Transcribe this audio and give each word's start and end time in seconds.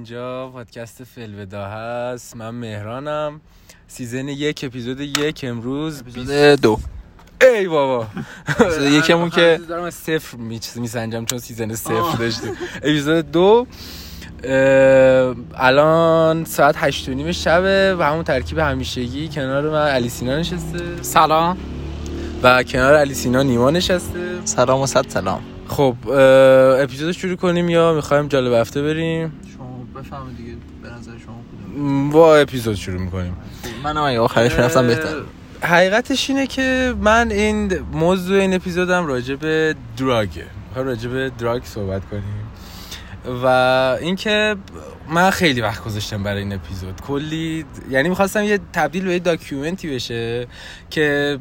اینجا 0.00 0.48
پادکست 0.48 1.04
فلودا 1.04 1.64
هست. 1.64 2.36
من 2.36 2.50
مهرانم. 2.50 3.40
season 3.88 4.28
یک 4.28 4.64
اپیزود 4.64 5.00
یک 5.00 5.40
امروز 5.48 6.00
اپیزود 6.00 6.60
دو. 6.60 6.78
ای 7.42 7.68
بابا. 7.68 8.06
یکمون 8.80 9.30
که 9.30 9.60
دارم 9.68 9.90
صفر 9.90 10.36
میسنجم 10.76 11.24
چون 11.24 11.38
season 11.38 11.74
صفر 11.74 12.16
داشتیم 12.18 12.52
اپیزود 12.76 13.30
دو 13.32 13.66
الان 15.54 16.44
ساعت 16.44 16.74
هشت 16.78 17.08
و 17.08 17.14
نیم 17.14 17.32
شبه 17.32 17.96
و 17.98 18.02
همون 18.02 18.24
ترکیب 18.24 18.58
همیشگی. 18.58 19.28
کنار 19.28 19.70
من 19.70 19.88
علی 19.88 20.08
سینا 20.08 20.38
نشسته. 20.38 21.02
سلام. 21.02 21.58
و 22.42 22.62
کنار 22.62 22.96
علی 22.96 23.14
سینا 23.14 23.42
نیما 23.42 23.70
نشسته. 23.70 24.40
سلام 24.44 24.80
و 24.80 24.86
صد 24.86 25.08
سلام. 25.08 25.42
خب 25.68 25.94
اپیزود 26.82 27.12
شروع 27.12 27.36
کنیم 27.36 27.68
یا 27.68 27.92
می‌خوایم 27.92 28.28
جالب 28.28 28.52
هفته 28.52 28.82
بریم؟ 28.82 29.39
بفهمید 30.02 30.36
دیگه 30.36 30.52
به 30.82 30.90
نظر 30.90 31.12
شما 31.18 32.10
با 32.10 32.36
اپیزود 32.36 32.74
شروع 32.74 33.00
می‌کنیم. 33.00 33.36
من 33.84 33.96
هم 33.96 34.20
آخرش 34.20 34.52
رفتم 34.52 34.86
بهتر. 34.86 35.22
حقیقتش 35.62 36.30
اینه 36.30 36.46
که 36.46 36.94
من 37.00 37.30
این 37.30 37.78
موضوع 37.92 38.40
این 38.40 38.54
اپیزودم 38.54 39.06
راجع 39.06 39.34
به 39.34 39.74
دراگه. 39.96 40.44
می‌خوام 40.68 40.86
راجع 40.86 41.10
به 41.10 41.30
دراگ 41.38 41.64
صحبت 41.64 42.02
کنیم. 42.10 42.46
و 43.44 43.46
اینکه 44.00 44.56
من 45.08 45.30
خیلی 45.30 45.60
وقت 45.60 45.84
گذاشتم 45.84 46.22
برای 46.22 46.42
این 46.42 46.52
اپیزود. 46.52 47.00
کلی 47.00 47.64
یعنی 47.90 48.08
می‌خواستم 48.08 48.44
یه 48.44 48.60
تبدیل 48.72 49.04
به 49.04 49.12
یه 49.12 49.18
داکیومنتی 49.18 49.94
بشه 49.94 50.46
که 50.90 51.38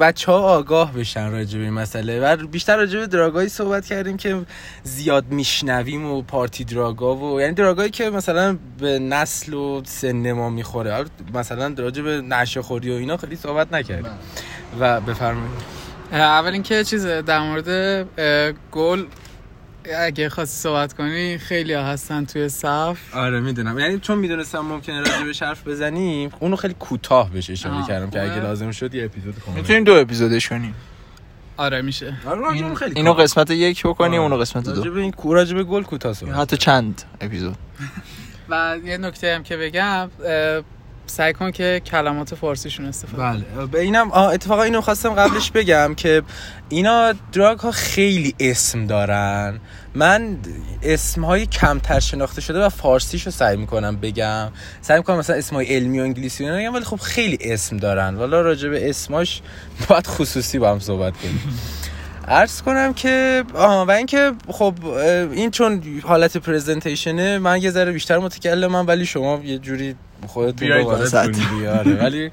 بچه 0.00 0.32
ها 0.32 0.38
آگاه 0.38 0.92
بشن 0.92 1.30
راجع 1.30 1.58
به 1.58 1.64
این 1.64 1.72
مسئله. 1.72 2.20
و 2.20 2.36
بیشتر 2.36 2.76
راجع 2.76 2.98
به 2.98 3.06
دراگایی 3.06 3.48
صحبت 3.48 3.86
کردیم 3.86 4.16
که 4.16 4.40
زیاد 4.82 5.24
میشنویم 5.30 6.06
و 6.06 6.22
پارتی 6.22 6.64
دراگا 6.64 7.16
و 7.16 7.40
یعنی 7.40 7.54
دراگایی 7.54 7.90
که 7.90 8.10
مثلا 8.10 8.58
به 8.78 8.98
نسل 8.98 9.54
و 9.54 9.82
سن 9.84 10.32
ما 10.32 10.50
می‌خوره. 10.50 11.04
مثلا 11.34 11.74
راجع 11.78 12.02
به 12.02 12.20
نشه 12.20 12.62
خوری 12.62 12.90
و 12.90 12.94
اینا 12.94 13.16
خیلی 13.16 13.36
صحبت 13.36 13.72
نکردیم. 13.72 14.12
و 14.80 15.00
بفرمایید. 15.00 15.82
اول 16.12 16.52
اینکه 16.52 16.84
چیز 16.84 17.06
در 17.06 17.40
مورد 17.40 18.06
گل 18.72 19.04
اگه 19.98 20.28
خواستی 20.28 20.56
صحبت 20.56 20.92
کنی 20.92 21.38
خیلی 21.38 21.72
ها 21.72 21.82
هستن 21.82 22.24
توی 22.24 22.48
صف. 22.48 22.98
آره 23.14 23.40
می‌دونم. 23.40 23.78
یعنی 23.78 23.98
چون 23.98 24.18
می‌دونستم 24.18 24.58
ممکنه 24.58 25.00
راجع 25.00 25.24
به 25.24 25.46
حرف 25.46 25.68
بزنیم 25.68 26.30
اونو 26.40 26.56
خیلی 26.56 26.74
کوتاه 26.78 27.30
بشه 27.30 27.52
اشاره 27.52 27.86
کردم 27.86 28.10
که 28.10 28.22
اگه 28.22 28.40
لازم 28.40 28.70
شد 28.70 28.94
یه 28.94 29.04
اپیزود 29.04 29.38
کنیم. 29.38 29.56
می‌تونیم 29.56 29.84
دو 29.84 29.94
اپیزودش 29.94 30.48
کنیم 30.48 30.74
آره 31.56 31.82
میشه. 31.82 32.14
این 32.52 32.74
خیلی 32.74 32.92
اینو 32.96 33.12
قسمت 33.12 33.50
یک 33.50 33.86
بکنیم 33.86 34.20
اونو 34.20 34.36
قسمت 34.36 34.64
دو. 34.64 34.74
راجع 34.74 34.90
به 34.90 35.00
این 35.00 35.10
به 35.54 35.64
گل 35.64 35.82
کوتاه 35.82 36.14
حتی 36.34 36.56
چند 36.56 37.02
اپیزود. 37.20 37.56
و 38.50 38.76
یه 38.84 38.98
نکته 38.98 39.34
هم 39.34 39.42
که 39.42 39.56
بگم 39.56 40.10
سعی 41.06 41.32
کن 41.32 41.50
که 41.50 41.82
کلمات 41.86 42.34
فارسیشون 42.34 42.86
استفاده 42.86 43.22
بله. 43.22 43.66
به 43.66 43.80
اینم 43.80 44.12
اتفاقا 44.12 44.62
اینو 44.62 44.80
خواستم 44.80 45.14
قبلش 45.14 45.50
بگم 45.50 45.94
که 45.94 46.22
اینا 46.68 47.14
دراگ 47.32 47.58
ها 47.58 47.70
خیلی 47.70 48.34
اسم 48.40 48.86
دارن. 48.86 49.60
من 49.94 50.36
اسم 50.82 51.24
های 51.24 51.46
کمتر 51.46 52.00
شناخته 52.00 52.40
شده 52.40 52.64
و 52.64 52.68
فارسیشو 52.68 53.30
سعی 53.30 53.56
می‌کنم 53.56 53.96
بگم. 53.96 54.48
سعی 54.80 54.96
می‌کنم 54.98 55.18
مثلا 55.18 55.36
اسم 55.36 55.56
های 55.56 55.66
علمی 55.66 56.00
و 56.00 56.02
انگلیسی 56.02 56.44
بگم 56.44 56.74
ولی 56.74 56.84
خب 56.84 56.96
خیلی 56.96 57.38
اسم 57.40 57.76
دارن. 57.76 58.14
والا 58.14 58.40
راجع 58.40 58.68
به 58.68 58.90
اسماش 58.90 59.42
باید 59.88 60.06
خصوصی 60.06 60.58
با 60.58 60.70
هم 60.70 60.78
صحبت 60.78 61.16
کنیم. 61.16 61.58
عرض 62.28 62.62
کنم 62.62 62.94
که 62.94 63.44
آها 63.54 63.86
و 63.86 63.90
اینکه 63.90 64.32
خب 64.48 64.74
این 65.32 65.50
چون 65.50 65.82
حالت 66.02 66.36
پرزنتیشنه 66.36 67.38
من 67.38 67.62
یه 67.62 67.70
ذره 67.70 67.92
بیشتر 67.92 68.18
متکلمم 68.18 68.86
ولی 68.86 69.06
شما 69.06 69.40
یه 69.44 69.58
جوری 69.58 69.96
خودتون 70.26 70.68
رو 70.68 70.90
آره 71.68 71.94
ولی 71.94 72.30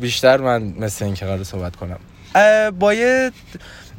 بیشتر 0.00 0.36
من 0.36 0.62
مثل 0.62 1.04
این 1.04 1.14
که 1.14 1.24
قرار 1.24 1.44
صحبت 1.44 1.76
کنم. 1.76 1.98
با 2.78 2.94
یه 2.94 3.30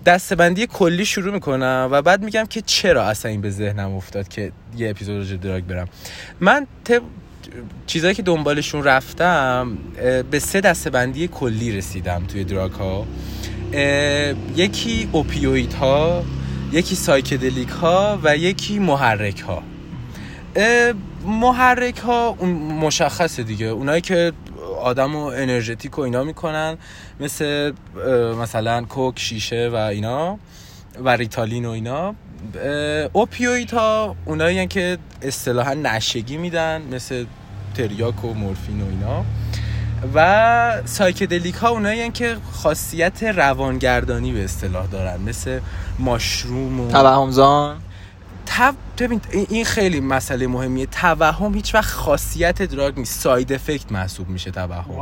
دستبندی 0.06 0.68
کلی 0.68 1.06
شروع 1.06 1.34
می‌کنم 1.34 1.90
و 1.92 2.02
بعد 2.02 2.24
میگم 2.24 2.46
که 2.46 2.62
چرا 2.62 3.04
اصلا 3.04 3.32
این 3.32 3.42
به 3.42 3.50
ذهنم 3.50 3.96
افتاد 3.96 4.28
که 4.28 4.52
یه 4.78 4.90
اپیزود 4.90 5.18
راجع 5.18 5.36
drug 5.36 5.64
برم. 5.64 5.88
من 6.40 6.68
طبق 6.84 7.02
چیزایی 7.88 8.16
که 8.16 8.22
دنبالشون 8.22 8.84
رفتم 8.84 9.78
به 10.32 10.40
سه 10.40 10.62
دستبندی 10.62 11.28
کلی 11.28 11.78
رسیدم 11.78 12.24
توی 12.28 12.44
drug 12.44 12.72
ها 12.72 13.06
یکی 14.56 15.10
opiate 15.12 15.74
ها 15.74 16.24
یکی 16.72 16.96
psychedelic 16.96 17.70
ها 17.70 18.20
و 18.24 18.38
یکی 18.38 18.80
محرک 18.80 19.40
ها 19.40 19.64
محرک 21.26 21.98
ها 21.98 22.36
اون 22.40 22.50
مشخصه 22.52 23.44
دیگه. 23.44 23.66
اونایی 23.66 24.02
که 24.02 24.32
آدم 24.82 25.16
و 25.16 25.24
energetic 25.24 26.00
و 26.00 26.02
اینا 26.02 26.24
می‌کنن 26.24 26.78
مثل 27.20 27.74
مثلا 28.42 28.84
coke 28.84 29.20
شیشه 29.20 29.70
و 29.74 29.76
اینا 29.76 30.38
و 31.04 31.10
ریتالین 31.10 31.66
و 31.66 31.70
اینا 31.70 32.16
opiate 33.14 33.74
ها 33.74 34.16
اونایی 34.26 34.68
که 34.68 34.98
اصطلاحا 35.22 35.74
نشئگی 35.74 36.38
میدن 36.38 36.82
مثل 36.92 37.26
تریاک 37.76 38.26
و 38.26 38.34
مورفین 38.34 38.82
و 38.82 38.86
اینا. 38.86 39.26
و 40.16 40.82
psychedelic 40.86 41.56
ها 41.56 41.70
اونایی 41.70 42.12
که 42.12 42.38
خاصیت 42.52 43.24
روانگردانی 43.24 44.32
به 44.32 44.44
اصطلاح 44.44 44.88
دارن 44.88 45.22
مثل 45.22 45.60
mushroom 46.00 46.80
و 46.80 46.92
توهمزان. 46.92 47.78
تو... 48.58 48.74
ببین 48.98 49.22
این 49.50 49.66
خیلی 49.66 50.00
مسئله 50.00 50.48
مهمیه. 50.48 50.86
توهم 50.86 51.54
هیچ 51.54 51.76
وقت 51.76 51.94
خاصیت 51.94 52.62
drug 52.62 52.98
نیست. 52.98 53.20
side 53.20 53.54
effect 53.54 53.92
محسوب 53.92 54.30
میشه 54.30 54.52
توهم. 54.52 54.96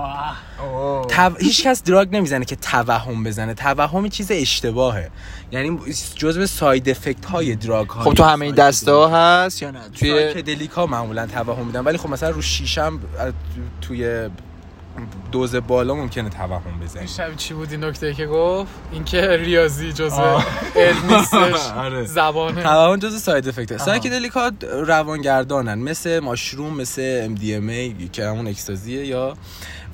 تو... 1.09 1.35
هیچ 1.39 1.63
کس 1.63 1.83
drug 1.83 2.15
نمی‌زنه 2.15 2.45
که 2.45 2.55
توهم 2.55 3.23
بزنه. 3.23 3.53
توهم 3.53 4.09
چیز 4.09 4.31
اشتباهه. 4.31 5.09
یعنی 5.51 5.79
جزء 6.15 6.45
side 6.45 6.89
effect 6.89 7.25
های 7.25 7.55
drug 7.55 7.89
ها 7.89 8.03
خب 8.03 8.13
تو 8.13 8.23
همه 8.23 8.45
این 8.45 8.55
دسته 8.55 8.91
ها 8.91 9.07
هست 9.07 9.61
یا 9.61 9.71
نه؟ 9.71 9.79
توی 9.95 10.33
psychedelic 10.33 10.71
ها 10.71 10.85
معمولا 10.85 11.27
توهم 11.27 11.65
میدن 11.65 11.79
ولی 11.79 11.97
خب 11.97 12.09
مثلا 12.09 12.29
رو 12.29 12.41
شیشم 12.41 12.99
توی 13.81 14.29
دوز 15.31 15.55
بالا 15.55 15.95
ممکنه 15.95 16.29
توهم 16.29 16.79
بزنی. 16.83 17.07
شب 17.07 17.35
چی 17.35 17.53
بود؟ 17.53 17.71
این 17.71 17.83
نکته 17.83 18.13
که 18.13 18.25
گفت؟ 18.25 18.71
اینکه 18.91 19.37
ریاضی 19.37 19.93
جزء 19.93 20.39
علم 20.75 21.15
نیستش. 21.15 21.71
آره. 21.77 22.05
زبانه. 22.05 22.63
توهم 22.63 22.99
جزء 22.99 23.17
side 23.17 23.47
effect 23.47 23.77
psychedelic 23.77 24.45
ا 24.45 24.51
روانگردانن. 24.87 25.79
مثل 25.79 26.19
mushroom 26.19 26.73
مثل 26.73 27.35
MDMA 27.35 28.11
که 28.11 28.25
همون 28.25 28.47
اکستازیه 28.47 29.05
یا 29.05 29.37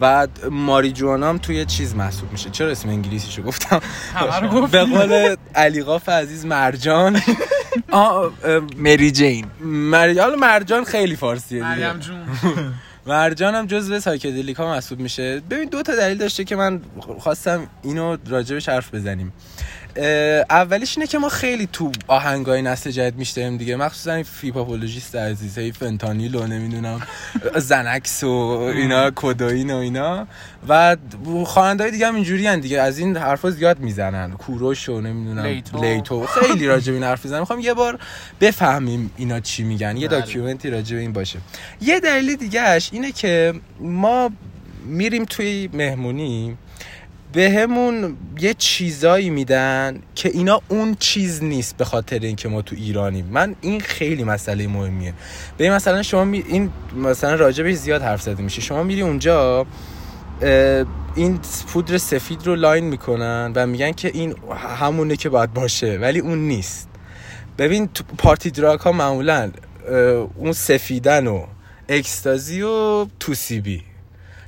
و 0.01 0.27
ماریجوانا 0.51 1.29
هم 1.29 1.37
توی 1.37 1.65
چیز 1.65 1.95
محسوب 1.95 2.31
میشه. 2.31 2.49
چرا 2.49 2.69
اسم 2.71 2.89
انگلیسیشو 2.89 3.41
گفتم؟ 3.41 3.81
به 4.71 4.83
قول 4.83 5.35
علیقاف 5.55 6.09
عزیز 6.09 6.45
مرجان. 6.45 7.21
Mary 8.77 9.11
Jane. 9.11 9.45
مری 9.61 10.19
حالا 10.19 10.35
مرجان 10.35 10.83
خیلی 10.83 11.15
فارسیه 11.15 11.59
دیگه. 11.59 11.69
مریم 11.69 11.99
جون. 11.99 12.25
مرجان 13.05 13.55
هم 13.55 13.65
جزو 13.65 13.99
psychedelic 13.99 14.57
ها 14.57 14.71
محسوب 14.71 14.99
میشه. 14.99 15.41
ببین 15.49 15.69
دو 15.69 15.83
تا 15.83 15.95
دلیل 15.95 16.17
داشته 16.17 16.43
که 16.43 16.55
من 16.55 16.81
خواستم 17.19 17.67
اینو 17.83 18.17
راجبش 18.29 18.69
حرف 18.69 18.95
بزنیم. 18.95 19.33
اولیش 20.49 20.97
اینه 20.97 21.07
که 21.07 21.17
ما 21.17 21.29
خیلی 21.29 21.69
تو 21.73 21.91
آهنگای 22.07 22.61
نسل 22.61 22.91
جدید 22.91 23.15
می‌شنویم 23.15 23.57
دیگه. 23.57 23.75
مخصوصا 23.75 24.13
این 24.13 24.23
هیپ‌هاپولوژیست 24.23 25.15
عزیز 25.15 25.57
هی 25.57 25.71
فنتانیل 25.71 26.35
و 26.35 26.47
نمی‌دونم 26.47 27.01
زنکس 27.55 28.23
و 28.23 28.27
اینا 28.27 29.11
کدئین 29.15 29.71
و 29.71 29.77
اینا. 29.77 30.27
و 30.67 30.97
خواننده 31.45 31.89
دیگه 31.89 32.07
هم 32.07 32.15
اینجورین 32.15 32.59
دیگه. 32.59 32.81
از 32.81 32.97
این 32.97 33.17
حرفا 33.17 33.49
زیاد 33.49 33.79
می‌زنن. 33.79 34.31
کوروش 34.31 34.89
و 34.89 35.01
نمی‌دونم 35.01 35.45
لیتو, 35.45 35.83
لیتو. 35.83 36.25
خیلی 36.25 36.67
راجب 36.67 36.93
این 36.93 37.03
حرف 37.03 37.25
می‌زنن. 37.25 37.39
می‌خوام 37.39 37.59
یه 37.59 37.73
بار 37.73 37.99
بفهمیم 38.41 39.11
اینا 39.17 39.39
چی 39.39 39.63
میگن. 39.63 39.97
یه 39.97 40.07
document 40.07 40.62
ی 40.62 40.69
راجب 40.69 40.97
این 40.97 41.13
باشه. 41.13 41.39
یه 41.81 41.99
دلیل 41.99 42.35
دیگهش 42.35 42.89
اینه 42.93 43.11
که 43.11 43.53
ما 43.79 44.31
میریم 44.85 45.25
توی 45.25 45.69
مهمونی. 45.73 46.57
بهمون 47.33 48.17
یه 48.39 48.53
چیزایی 48.53 49.29
میدن 49.29 49.99
که 50.15 50.29
اینا 50.29 50.61
اون 50.67 50.95
چیز 50.99 51.43
نیست 51.43 51.77
به 51.77 51.85
خاطر 51.85 52.19
اینکه 52.19 52.49
ما 52.49 52.61
تو 52.61 52.75
ایرانیم. 52.75 53.25
من 53.25 53.55
این 53.61 53.79
خیلی 53.79 54.23
مسئله 54.23 54.67
مهمیه. 54.67 55.13
به 55.57 55.69
مثلا 55.69 56.03
شما 56.03 56.23
می 56.23 56.43
این 56.47 56.69
مثلا 56.95 57.35
راجبش 57.35 57.73
زیاد 57.73 58.01
حرف 58.01 58.21
زده 58.21 58.43
میشه. 58.43 58.61
شما 58.61 58.83
میری 58.83 59.01
اونجا 59.01 59.65
این 61.15 61.39
پودر 61.67 61.97
سفید 61.97 62.47
رو 62.47 62.55
line 62.55 62.83
می‌کنن 62.83 63.51
و 63.55 63.67
میگن 63.67 63.91
که 63.91 64.11
این 64.13 64.35
همونه 64.79 65.15
که 65.15 65.29
باید 65.29 65.53
باشه 65.53 65.97
ولی 65.97 66.19
اون 66.19 66.37
نیست. 66.37 66.89
ببین 67.57 67.87
تو 67.87 68.03
party 68.17 68.51
drug 68.51 68.79
ها 68.79 68.91
معمولا 68.91 69.51
اون 70.35 70.51
سفیدن 70.51 71.27
و 71.27 71.45
اکستازی 71.89 72.61
و 72.61 73.05
توسیبی 73.19 73.83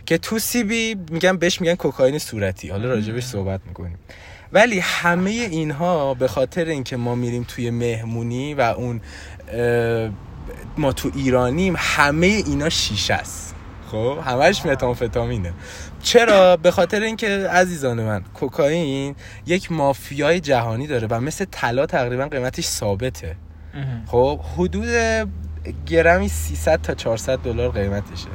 که 0.05 0.17
تو 0.17 0.39
سی 0.39 0.63
بی 0.63 0.95
میگن 1.11 1.37
بهش 1.37 1.61
میگن 1.61 1.75
کوکائین 1.75 2.19
صورتی. 2.19 2.69
حالا 2.69 2.89
راجبش 2.89 3.23
صحبت 3.23 3.61
می‌کنیم. 3.67 3.99
ولی 4.53 4.79
همه 4.79 5.29
اینها 5.29 6.13
به 6.13 6.27
خاطر 6.27 6.65
اینکه 6.65 6.97
ما 6.97 7.15
میریم 7.15 7.45
توی 7.47 7.69
مهمونی 7.69 8.53
و 8.53 8.61
اون 8.61 9.01
ما 10.77 10.93
تو 10.93 11.11
ایرانیم 11.15 11.73
همه 11.77 12.27
اینا 12.27 12.69
شیشه 12.69 13.13
است. 13.13 13.55
خب؟ 13.91 14.17
همش 14.25 14.65
متامفتامینه. 14.65 15.53
چرا؟ 16.03 16.57
به 16.57 16.71
خاطر 16.71 17.01
اینکه 17.01 17.27
عزیزان 17.49 18.03
من 18.03 18.23
کوکائین 18.33 19.15
یک 19.45 19.71
مافیای 19.71 20.39
جهانی 20.39 20.87
داره 20.87 21.07
و 21.07 21.19
مثل 21.21 21.45
طلا 21.51 21.85
تقریبا 21.85 22.27
قیمتش 22.27 22.65
ثابته. 22.65 23.35
خب؟ 24.05 24.39
حدود 24.57 24.87
گرمی 25.85 26.29
300 26.29 26.81
تا 26.81 26.93
400 26.93 27.39
دلار 27.39 27.71
قیمتشه. 27.71 28.27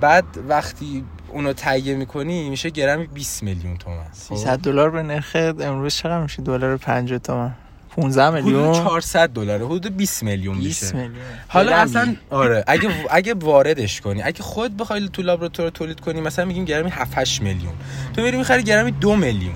بعد 0.00 0.24
وقتی 0.48 1.04
اونو 1.28 1.52
تهیه 1.52 1.94
می‌کنی 1.94 2.50
میشه 2.50 2.70
گرمی 2.70 3.06
20 3.06 3.42
میلیون 3.42 3.76
تومن. 3.76 4.04
خب؟ 4.28 4.36
300 4.36 4.58
دلار 4.58 4.90
به 4.90 5.02
نرخ 5.02 5.36
امروز 5.60 5.94
چقدر 5.94 6.22
میشه؟ 6.22 6.42
دلار 6.42 6.76
50 6.76 7.18
تومن. 7.18 7.54
15 7.96 8.22
حدود 8.22 8.44
میلیون؟ 8.44 8.74
400 8.74 9.30
دلاره. 9.30 9.66
حدود 9.66 9.96
20 9.96 10.22
میلیون 10.22 10.58
20 10.58 10.82
میشه. 10.82 10.96
میلیون. 10.96 11.24
حالا. 11.48 11.76
اصلا 11.76 12.16
آره. 12.30 12.64
اگه 12.66 12.90
اگه 13.10 13.34
واردش 13.34 14.00
کنی 14.00 14.22
اگه 14.22 14.42
خود 14.42 14.76
بخوای 14.76 15.08
تو 15.08 15.22
لابراتوار 15.22 15.70
تولید 15.70 16.00
کنی 16.00 16.20
مثلا 16.20 16.44
میگیم 16.44 16.64
گرمی 16.64 16.90
7 16.90 17.18
8 17.18 17.42
میلیون. 17.42 17.72
تو 18.16 18.22
میری 18.22 18.36
می‌خری 18.36 18.62
گرمی 18.62 18.90
2 18.90 19.16
میلیون. 19.16 19.54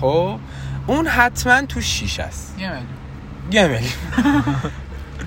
خب؟ 0.00 0.38
اون 0.86 1.06
حتما 1.06 1.62
تو 1.66 1.80
شیش 1.80 2.20
است. 2.20 2.54
یه 2.58 2.68
میلیون. 2.70 2.86
یه 3.52 3.66
میلیون. 3.66 3.92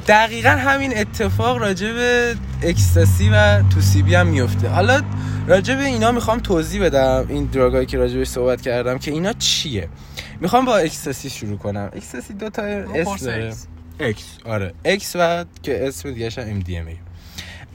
دقیقا 0.07 0.49
همین 0.49 0.97
اتفاق 0.97 1.57
راجع 1.57 1.93
به 1.93 2.35
اکستاسی 2.61 3.29
و 3.29 3.63
توسیبی 3.69 4.15
هم 4.15 4.27
میفته. 4.27 4.69
حالا 4.69 5.01
راجع 5.47 5.75
به 5.75 5.83
اینا 5.83 6.11
می‌خوام 6.11 6.39
توضیح 6.39 6.85
بدم 6.85 7.25
این 7.29 7.45
دراگایی 7.45 7.85
که 7.85 7.97
راجع 7.97 8.17
بهش 8.17 8.27
صحبت 8.27 8.61
کردم 8.61 8.97
که 8.97 9.11
اینا 9.11 9.33
چیه. 9.33 9.89
می‌خوام 10.39 10.65
با 10.65 10.77
اکستاسی 10.77 11.29
شروع 11.29 11.57
کنم. 11.57 11.89
اکستاسی 11.95 12.33
دو 12.33 12.49
تا 12.49 12.61
اسم 12.61 13.15
داره. 13.25 13.47
اکس. 13.47 13.67
اکس 13.99 14.37
آره. 14.45 14.73
اکس 14.85 15.15
و 15.15 15.45
که 15.63 15.87
اسم 15.87 16.11
دیگه 16.11 16.29
هم 16.37 16.61
MDMA 16.61 16.95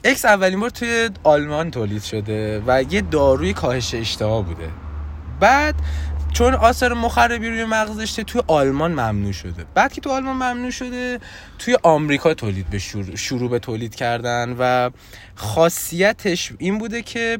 اکس 0.03 0.25
اولین 0.25 0.59
بار 0.59 0.69
توی 0.69 1.09
آلمان 1.23 1.71
تولید 1.71 2.03
شده 2.03 2.63
و 2.67 2.83
یه 2.89 3.01
داروی 3.01 3.53
کاهش 3.53 3.93
اشتها 3.93 4.41
بوده. 4.41 4.69
بعد 5.39 5.75
چون 6.37 6.53
آثار 6.53 6.93
مخربی 6.93 7.49
روی 7.49 7.65
مغز 7.65 7.97
داشته 7.97 8.23
توی 8.23 8.41
آلمان 8.47 8.91
ممنوع 8.91 9.31
شده. 9.31 9.65
بعد 9.73 9.93
که 9.93 10.01
تو 10.01 10.09
آلمان 10.09 10.35
ممنوع 10.35 10.71
شده 10.71 11.19
توی 11.59 11.77
آمریکا 11.83 12.33
تولید 12.33 12.69
به 12.69 12.79
شروع, 12.79 13.15
شروع 13.15 13.49
به 13.49 13.59
تولید 13.59 13.95
کردن 13.95 14.55
و 14.59 14.89
خاصیتش 15.35 16.53
این 16.57 16.77
بوده 16.77 17.01
که 17.01 17.39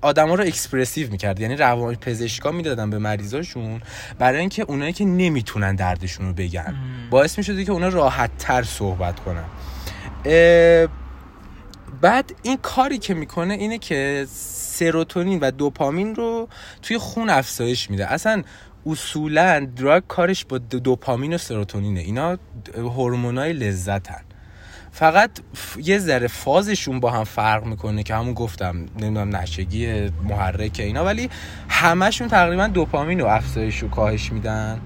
آدما 0.00 0.34
رو 0.34 0.44
اکسپرسیو 0.44 1.10
می‌کرد. 1.10 1.40
یعنی 1.40 1.56
روان 1.56 1.94
پزشکا 1.94 2.50
می‌دادن 2.50 2.90
به 2.90 2.98
مریضاشون 2.98 3.82
برای 4.18 4.40
اینکه 4.40 4.62
اونایی 4.62 4.92
که 4.92 5.04
نمی‌تونن 5.04 5.74
دردشون 5.74 6.26
رو 6.26 6.32
بگن. 6.32 6.74
باعث 7.10 7.38
می‌شده 7.38 7.64
که 7.64 7.72
اونا 7.72 7.88
راحت 7.88 8.30
تر 8.38 8.62
صحبت 8.62 9.20
کنن. 9.20 9.44
بعد 12.00 12.32
این 12.42 12.56
کاری 12.62 12.98
که 12.98 13.14
می‌کنه 13.14 13.54
اینه 13.54 13.78
که 13.78 14.26
سروتونین 14.30 15.40
و 15.40 15.50
دوپامین 15.50 16.14
رو 16.14 16.48
توی 16.82 16.98
خون 16.98 17.30
افزایش 17.30 17.90
میده. 17.90 18.12
اصلا 18.12 18.42
اصولا 18.86 19.66
دراگ 19.76 20.02
کارش 20.08 20.44
با 20.44 20.58
دو- 20.58 20.78
دوپامین 20.78 21.34
و 21.34 21.38
سروتونینه. 21.38 22.00
اینا 22.00 22.38
هورمونای 22.76 23.52
لذتن. 23.52 24.20
فقط 24.92 25.30
یه 25.82 25.98
ذره 25.98 26.26
فازشون 26.26 27.00
با 27.00 27.10
هم 27.10 27.24
فرق 27.24 27.64
می‌کنه 27.64 28.02
که 28.02 28.14
همون 28.14 28.34
گفتم 28.34 28.76
نمی‌دونم 28.76 29.36
نشگی 29.36 30.10
محرک 30.28 30.76
اینا. 30.78 31.04
ولی 31.04 31.30
همشون 31.68 32.28
تقریبا 32.28 32.66
دوپامین 32.66 33.20
رو 33.20 33.26
افزایش 33.26 33.82
و 33.82 33.88
کاهش 33.88 34.32
میدن. 34.32 34.80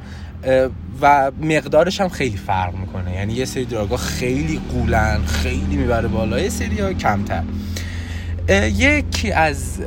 و 1.00 1.30
مقدارش 1.42 2.00
هم 2.00 2.08
خیلی 2.08 2.36
فرق 2.36 2.74
می‌کنه. 2.74 3.14
یعنی 3.14 3.32
یه 3.32 3.44
سری 3.44 3.64
دراگا 3.64 3.96
خیلی 3.96 4.60
قولن 4.72 5.24
خیلی 5.26 5.76
می‌بره 5.76 6.08
بالا 6.08 6.40
یه 6.40 6.48
سری 6.48 6.80
ها 6.80 6.92
کمتر. 6.92 7.42
یکی 8.76 9.32
از 9.32 9.78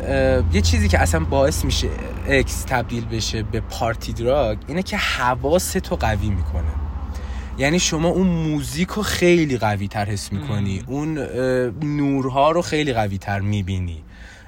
یه 0.53 0.61
چیزی 0.61 0.87
که 0.87 0.99
اصلا 0.99 1.19
باعث 1.19 1.65
میشه 1.65 1.87
اکس 2.27 2.63
تبدیل 2.67 3.05
بشه 3.05 3.43
به 3.43 3.59
پارتی 3.59 4.13
دراگ 4.13 4.57
اینه 4.67 4.83
که 4.83 4.97
حواس 4.97 5.71
تو 5.71 5.95
قوی 5.95 6.29
می‌کنه. 6.29 6.71
یعنی 7.57 7.79
شما 7.79 8.07
اون 8.07 8.27
موزیک 8.27 8.89
رو 8.89 9.03
خیلی 9.03 9.57
قوی 9.57 9.87
تر 9.87 10.05
حس 10.05 10.31
می‌کنی 10.31 10.83
اون 10.87 11.17
نورها 11.83 12.51
رو 12.51 12.61
خیلی 12.61 12.93
قوی 12.93 13.17
تر 13.17 13.39
می‌بینی. 13.39 14.03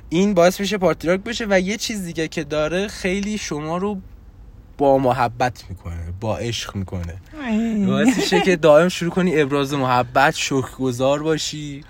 این 0.10 0.34
باعث 0.34 0.60
میشه 0.60 0.78
پارتی 0.78 1.08
دراگ 1.08 1.24
بشه 1.24 1.46
و 1.50 1.60
یه 1.60 1.78
چیز 1.78 2.06
دیگه 2.06 2.28
که 2.28 2.44
داره 2.44 2.88
خیلی 2.88 3.38
شما 3.38 3.78
رو 3.78 3.98
با 4.78 4.98
محبت 4.98 5.64
می‌کنه 5.70 6.14
با 6.20 6.38
عشق 6.38 6.76
می‌کنه. 6.76 7.16
باعث 7.88 8.18
میشه 8.18 8.42
که 8.42 8.56
دائم 8.56 8.90
شروع 8.90 9.12
کنی 9.12 9.42
ابراز 9.42 9.74
محبت 9.74 10.36
شکرگزار 10.36 11.24
باشی 11.24 11.84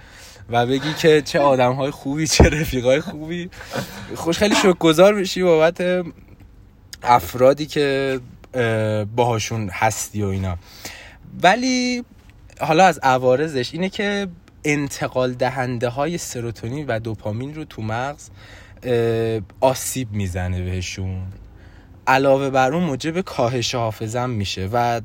و 0.49 0.65
بگی 0.65 0.93
که 0.93 1.21
چه 1.21 1.39
آدم 1.39 1.73
های 1.73 1.91
خوبی 1.91 2.27
چه 2.27 2.43
رفیق 2.43 2.85
های 2.85 3.01
خوبی. 3.01 3.49
خوش 4.15 4.37
خیلی 4.37 4.55
شکرگزار 4.55 5.15
بشی 5.15 5.43
بابت 5.43 6.05
افرادی 7.03 7.65
که 7.65 8.19
اه، 8.53 9.05
باهاشون 9.05 9.69
هستی 9.69 10.23
و 10.23 10.27
اینا. 10.27 10.57
ولی 11.43 12.03
حالا 12.59 12.85
از 12.85 12.99
عوارضش 13.03 13.73
اینه 13.73 13.89
که 13.89 14.27
انتقال 14.63 15.33
دهنده 15.33 15.89
های 15.89 16.17
سروتونین 16.17 16.85
و 16.87 16.99
دوپامین 16.99 17.55
رو 17.55 17.65
تو 17.65 17.81
مغز 17.81 18.29
آسیب 19.59 20.11
می‌زنه 20.11 20.61
بهشون. 20.61 21.21
علاوه 22.07 22.49
بر 22.49 22.73
اون 22.73 22.83
موجب 22.83 23.21
کاهش 23.21 23.75
حافظم 23.75 24.29
میشه 24.29 24.69
و 24.73 25.01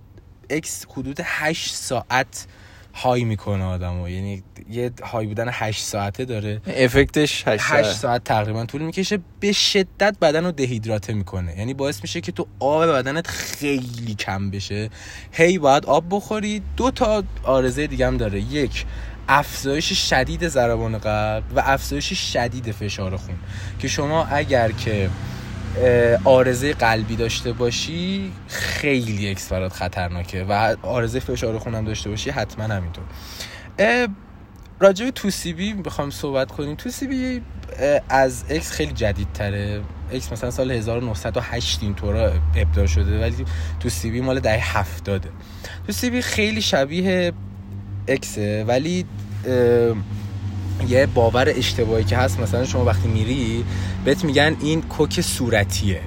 اکس 0.50 0.87
حدود 0.90 1.21
8 1.25 1.75
ساعت 1.75 2.47
های 2.95 3.25
می‌کنه 3.25 3.64
آدمو. 3.64 4.09
یعنی 4.09 4.42
یه 4.71 4.92
های 5.02 5.26
بودن 5.26 5.49
8 5.50 5.83
ساعته 5.83 6.25
داره. 6.25 6.61
افکتش 6.66 7.49
8 7.49 7.64
8 7.66 7.90
ساعت 7.90 8.25
تقریبا 8.25 8.64
طول 8.64 8.83
می‌کشه. 8.83 9.19
به 9.40 9.52
شدت 9.52 10.16
بدن 10.21 10.45
رو 10.45 10.52
دهیدراته 10.52 11.12
می‌کنه. 11.12 11.59
یعنی 11.59 11.75
باعث 11.75 12.02
میشه 12.02 12.21
که 12.21 12.33
تو 12.33 12.47
آب 12.59 12.87
بدنت 12.87 13.26
خیلی 13.26 14.14
کم 14.14 14.50
بشه. 14.50 14.90
هی 15.33 15.59
باید 15.59 15.87
آب 15.87 16.04
بخوری. 16.11 16.62
دو 16.76 16.90
تا 16.90 17.25
عارضه 17.42 17.87
دیگه 17.87 18.07
هم 18.07 18.16
داره. 18.16 18.40
یک 18.40 18.87
افزایش 19.28 19.92
شدید 20.11 20.49
ضربان 20.49 20.99
قلب 20.99 21.45
و 21.54 21.62
افزایش 21.64 22.33
شدید 22.33 22.73
فشار 22.73 23.16
خون. 23.16 23.37
که 23.78 23.88
شما 23.88 24.25
اگر 24.25 24.73
که 24.73 25.11
عارضه 26.25 26.73
قلبی 26.73 27.17
داشته 27.17 27.53
باشی 27.53 28.33
خیلی 28.49 29.31
اکس 29.31 29.53
برات 29.53 29.73
خطرناکه 29.73 30.45
و 30.49 30.77
عارضه 30.83 31.21
فشار 31.21 31.59
خون 31.59 31.75
هم 31.75 31.85
داشته 31.85 32.11
باشی 32.11 32.31
حتما 32.31 32.65
همینطور. 32.65 33.05
راجع 34.81 35.05
به 35.05 35.11
توسیبی 35.11 35.73
بخوام 35.73 36.11
صحبت 36.11 36.53
کنیم. 36.53 36.75
توسیبی 36.75 37.43
از 38.09 38.45
اکس 38.50 38.71
خیلی 38.71 38.93
جدید 38.93 39.29
تره 39.35 39.81
اکس 40.12 40.33
مثلا 40.33 40.50
سال 40.50 40.71
1908 40.71 41.79
اینطورا 41.83 42.33
ابداع 42.57 42.87
شده 42.87 43.21
ولی 43.21 43.45
توسیبی 43.81 44.21
مال 44.21 44.41
دهه 44.41 44.79
70 44.79 45.27
توسیبی 45.87 46.23
خیلی 46.23 46.62
شبیه 46.62 47.33
اکسه 48.09 48.65
ولی 48.69 49.05
یه 50.88 51.06
باور 51.06 51.49
اشتباهی 51.49 52.04
که 52.04 52.16
هست 52.16 52.40
مثلا 52.40 52.64
شما 52.64 52.84
وقتی 52.84 53.08
میری 53.08 53.64
بهت 54.04 54.25
میگن 54.25 54.56
این 54.60 54.82
کوک 54.82 55.20
صورتیه. 55.20 56.00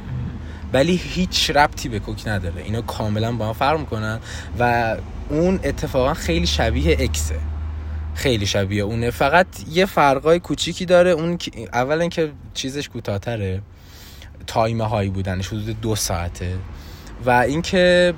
ولی 0.74 0.96
هیچ 0.96 1.50
ربطی 1.50 1.90
به 1.90 2.00
کوک 2.00 2.28
نداره. 2.28 2.64
اینا 2.64 2.82
کاملا 2.82 3.32
با 3.32 3.48
هم 3.48 3.54
فرق 3.54 3.80
می‌کنن 3.80 4.20
و 4.60 4.96
اون 5.30 5.60
اتفاقا 5.64 6.14
خیلی 6.14 6.48
شبیه 6.48 6.98
اکسه 7.00 7.40
خیلی 8.16 8.46
شبیه 8.46 8.84
اونه. 8.84 9.12
فقط 9.12 9.48
یه 9.72 9.86
فرقای 9.86 10.40
کوچیکی 10.40 10.86
داره. 10.86 11.10
اون 11.10 11.38
اولا 11.74 12.08
که 12.08 12.32
چیزش 12.54 12.90
کوتاه‌تره. 12.90 13.62
تایم 14.48 14.82
هایی 14.82 15.10
بودنش 15.10 15.48
حدود 15.48 15.82
دو 15.82 15.96
ساعته. 15.96 16.58
و 17.26 17.30
اینکه 17.30 18.14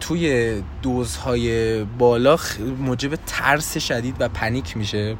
توی 0.00 0.54
دوزهای 0.82 1.84
بالا 1.84 2.38
موجب 2.78 3.14
ترس 3.26 3.78
شدید 3.78 4.16
و 4.20 4.28
پنیک 4.28 4.76
میشه. 4.76 5.16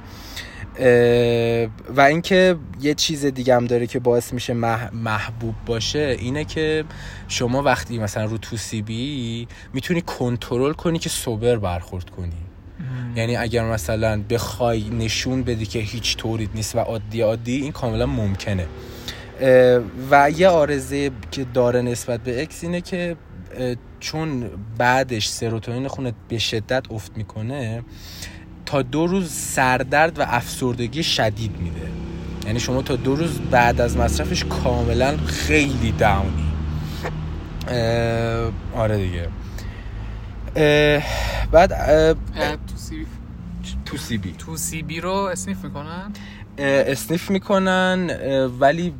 و 1.96 2.00
اینکه 2.00 2.56
یه 2.80 2.94
چیز 2.94 3.26
دیگه 3.26 3.56
هم 3.56 3.66
داره 3.66 3.86
که 3.86 3.98
باعث 3.98 4.32
میشه 4.32 4.52
مح- 4.52 4.92
محبوب 4.92 5.54
باشه 5.66 6.16
اینه 6.18 6.44
که 6.44 6.84
شما 7.28 7.62
وقتی 7.62 7.98
مثلا 7.98 8.24
رو 8.24 8.38
توسیبی 8.38 9.48
می‌تونی 9.72 10.00
کنترل 10.00 10.72
کنی 10.72 10.98
که 10.98 11.08
سوبر 11.08 11.56
برخورد 11.56 12.10
کنی. 12.10 12.32
یعنی 13.16 13.36
اگر 13.36 13.64
مثلا 13.64 14.22
بخوای 14.30 14.90
نشون 14.90 15.42
بدی 15.42 15.66
که 15.66 15.78
هیچ 15.78 16.16
طورید 16.16 16.50
نیست 16.54 16.76
و 16.76 16.78
عادی 16.78 17.20
عادی 17.20 17.56
این 17.56 17.72
کاملا 17.72 18.06
ممکنه. 18.06 18.66
و 20.10 20.30
یه 20.36 20.48
عارضه 20.48 21.10
که 21.30 21.44
داره 21.54 21.82
نسبت 21.82 22.20
به 22.20 22.42
اکس 22.42 22.64
اینه 22.64 22.80
که 22.80 23.16
چون 24.00 24.50
بعدش 24.78 25.28
سروتونین 25.28 25.88
خونت 25.88 26.14
به 26.28 26.38
شدت 26.38 26.90
افت 26.90 27.16
می‌کنه 27.16 27.82
تا 28.66 28.82
دو 28.82 29.06
روز 29.06 29.30
سردرد 29.30 30.18
و 30.18 30.24
افسردگی 30.28 31.02
شدید 31.02 31.58
میده. 31.58 31.88
یعنی 32.46 32.60
شما 32.60 32.82
تا 32.82 32.96
دو 32.96 33.16
روز 33.16 33.40
بعد 33.40 33.80
از 33.80 33.96
مصرفش 33.96 34.44
کاملا 34.44 35.16
خیلی 35.26 35.92
down 35.92 36.32
ی. 36.32 36.52
اه، 37.68 38.52
آره 38.74 38.96
دیگه. 38.96 39.28
اه، 40.56 41.02
بعد 41.50 41.72
اه، 41.72 42.56
تو 42.56 42.76
سی 42.76 43.06
تو 43.84 43.96
سی 43.96 44.18
بی. 44.18 44.32
تو 44.32 44.56
سی 44.56 44.82
بی 44.82 45.00
رو 45.00 45.10
sniff 45.12 45.64
می‌کنن؟ 45.64 46.12
sniff 46.58 47.30
می‌کنن 47.30 48.10
ولی 48.60 48.94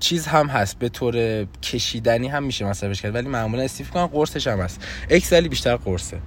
چیز 0.00 0.26
هم 0.26 0.46
هست 0.46 0.78
به 0.78 0.88
طور 0.88 1.44
کشیدنی 1.62 2.28
هم 2.28 2.42
میشه 2.42 2.64
مصرفش 2.64 3.02
کرد 3.02 3.14
ولی 3.14 3.28
معمولا 3.28 3.62
sniff 3.62 3.88
می‌کنن 3.88 4.06
قرصش 4.06 4.46
هم 4.46 4.60
هست. 4.60 4.86
اکس 5.10 5.32
ولی 5.32 5.48
بیشتر 5.48 5.76
قرصه. 5.76 6.18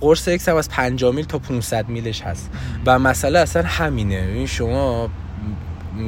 قرص 0.00 0.28
اکس 0.28 0.48
هم 0.48 0.56
از 0.56 0.68
50 0.68 1.14
میل 1.14 1.24
تا 1.24 1.38
500 1.38 1.88
میلش 1.88 2.22
هست. 2.22 2.50
و 2.86 2.98
مسئله 2.98 3.38
اصلا 3.38 3.62
همینه. 3.62 4.30
این 4.34 4.46
شما 4.46 5.10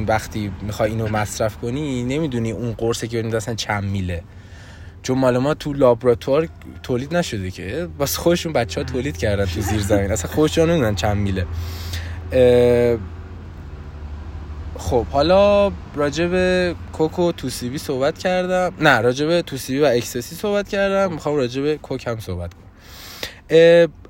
وقتی 0.07 0.51
می‌خوای 0.61 0.89
اینو 0.89 1.07
مصرف 1.07 1.57
کنی 1.57 2.03
نمی‌دونی 2.03 2.51
اون 2.51 2.73
قرصه 2.73 3.07
که 3.07 3.17
ببینید 3.17 3.35
اصلا 3.35 3.55
چند 3.55 3.83
میله. 3.83 4.23
چون 5.01 5.17
مال 5.17 5.37
ما 5.37 5.53
تو 5.53 5.73
لابراتوار 5.73 6.47
تولید 6.83 7.15
نشده 7.15 7.51
که. 7.51 7.87
واسه 7.99 8.19
خودشون 8.19 8.53
بچه 8.53 8.81
ها 8.81 8.85
تولید 8.87 9.17
کردن 9.17 9.45
تو 9.45 9.61
زیر 9.61 9.81
زمین. 9.81 10.11
اصلا 10.11 10.31
خودشون 10.31 10.69
نمی‌دونن 10.69 10.95
چند 10.95 11.17
میله. 11.17 11.45
خب 14.77 15.05
حالا 15.05 15.71
راجع 15.95 16.27
به 16.27 16.75
کوکو 16.93 17.31
توسیبی 17.31 17.77
صحبت 17.77 18.17
کردم. 18.17 18.73
نه 18.79 19.01
راجع 19.01 19.25
به 19.25 19.41
توسیبی 19.41 19.79
و 19.79 19.85
اکسسی 19.85 20.35
صحبت 20.35 20.69
کردم. 20.69 21.13
می‌خوام 21.13 21.35
راجع 21.35 21.61
به 21.61 21.77
کوک 21.77 22.07
هم 22.07 22.19
صحبت 22.19 22.53
کنم. 22.53 22.62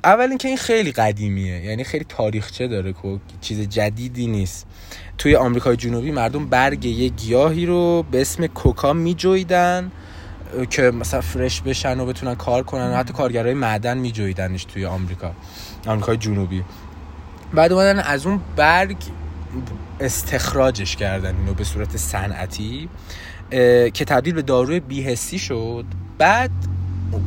اول 0.04 0.30
اینکه 0.30 0.48
این 0.48 0.58
خیلی 0.58 0.92
قدیمیه 0.92 1.66
یعنی 1.66 1.84
خیلی 1.84 2.06
تاریخچه 2.10 2.68
داره 2.68 2.94
کوک 2.94 3.22
چیز 3.42 3.60
جدیدی 3.60 4.28
نیست. 4.28 4.66
توی 5.18 5.36
آمریکای 5.36 5.76
جنوبی 5.76 6.12
مردم 6.12 6.46
برگ 6.46 6.86
یه 6.86 7.10
گیاهی 7.10 7.66
رو 7.66 8.04
به 8.12 8.22
اسم 8.22 8.48
کوکا 8.48 8.94
میجویدن 8.94 9.92
که 10.70 10.82
مثلا 10.82 11.22
فرش 11.22 11.62
بشن 11.62 12.00
و 12.00 12.06
بتونن 12.06 12.36
کار 12.36 12.64
کنن 12.64 12.92
و 12.92 12.96
حتی 12.96 13.14
کارگرای 13.14 13.54
معدن 13.54 13.98
میجویدنش 13.98 14.66
توی 14.66 14.86
آمریکا 14.86 15.32
آمریکای 15.88 16.18
جنوبی. 16.18 16.64
بعد 17.54 17.72
اومدن 17.74 18.00
از 18.00 18.26
اون 18.26 18.40
برگ 18.56 18.98
استخراجش 20.00 20.96
کردن 20.96 21.36
اینو 21.36 21.54
به 21.54 21.64
صورت 21.64 21.98
صنعتی 21.98 22.90
که 23.94 24.06
تبدیل 24.08 24.34
به 24.34 24.42
داروی 24.42 24.80
بیهسی 24.80 25.40
شد. 25.40 25.86
بعد 26.18 26.52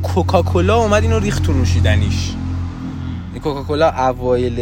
کوکاکولا 0.03 0.75
اومد 0.77 1.03
اینو 1.03 1.19
ریخت 1.19 1.43
تو 1.43 1.53
نوشیدنیش. 1.53 2.33
این 3.33 3.41
کوکاکولا 3.41 3.89
اوایل 3.89 4.55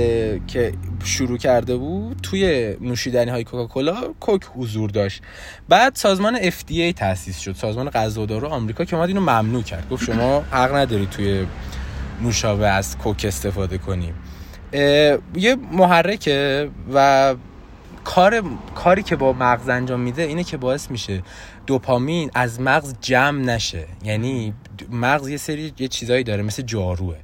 که 0.47 0.73
شروع 1.03 1.37
کرده 1.37 1.77
بود 1.77 2.19
توی 2.23 2.75
نوشیدنی 2.81 3.31
های 3.31 3.43
کوکاکولا 3.43 3.95
کوک 4.19 4.41
حضور 4.55 4.89
داشت. 4.89 5.21
بعد 5.69 5.95
سازمان 5.95 6.37
FDA 6.39 6.93
تأسیس 6.95 7.39
شد. 7.39 7.55
سازمان 7.55 7.89
غذا 7.89 8.21
و 8.21 8.25
دارو 8.25 8.47
آمریکا 8.47 8.85
که 8.85 8.95
اومد 8.95 9.07
اینو 9.07 9.21
ممنوع 9.21 9.63
کرد. 9.63 9.89
گفت 9.89 10.05
شما 10.05 10.43
حق 10.51 10.75
نداری 10.75 11.05
توی 11.05 11.45
نوشابه 12.21 12.67
از 12.67 12.97
کوک 12.97 13.25
استفاده 13.27 13.77
کنی. 13.77 14.13
اه، 14.73 15.17
یه 15.35 15.55
محرکه 15.71 16.69
و 16.93 17.35
کار 18.03 18.43
کاری 18.75 19.03
که 19.03 19.15
با 19.15 19.33
مغز 19.33 19.69
انجام 19.69 19.99
میده 19.99 20.21
اینه 20.21 20.43
که 20.43 20.57
باعث 20.57 20.91
میشه 20.91 21.21
دوپامین 21.67 22.31
از 22.33 22.61
مغز 22.61 22.93
جمع 23.01 23.39
نشه. 23.39 23.85
یعنی 24.03 24.53
مغز 24.91 25.29
یه 25.29 25.37
سری 25.37 25.73
یه 25.79 25.87
چیزایی 25.87 26.23
داره 26.23 26.43
مثل 26.43 26.63
جاروه. 26.63 27.15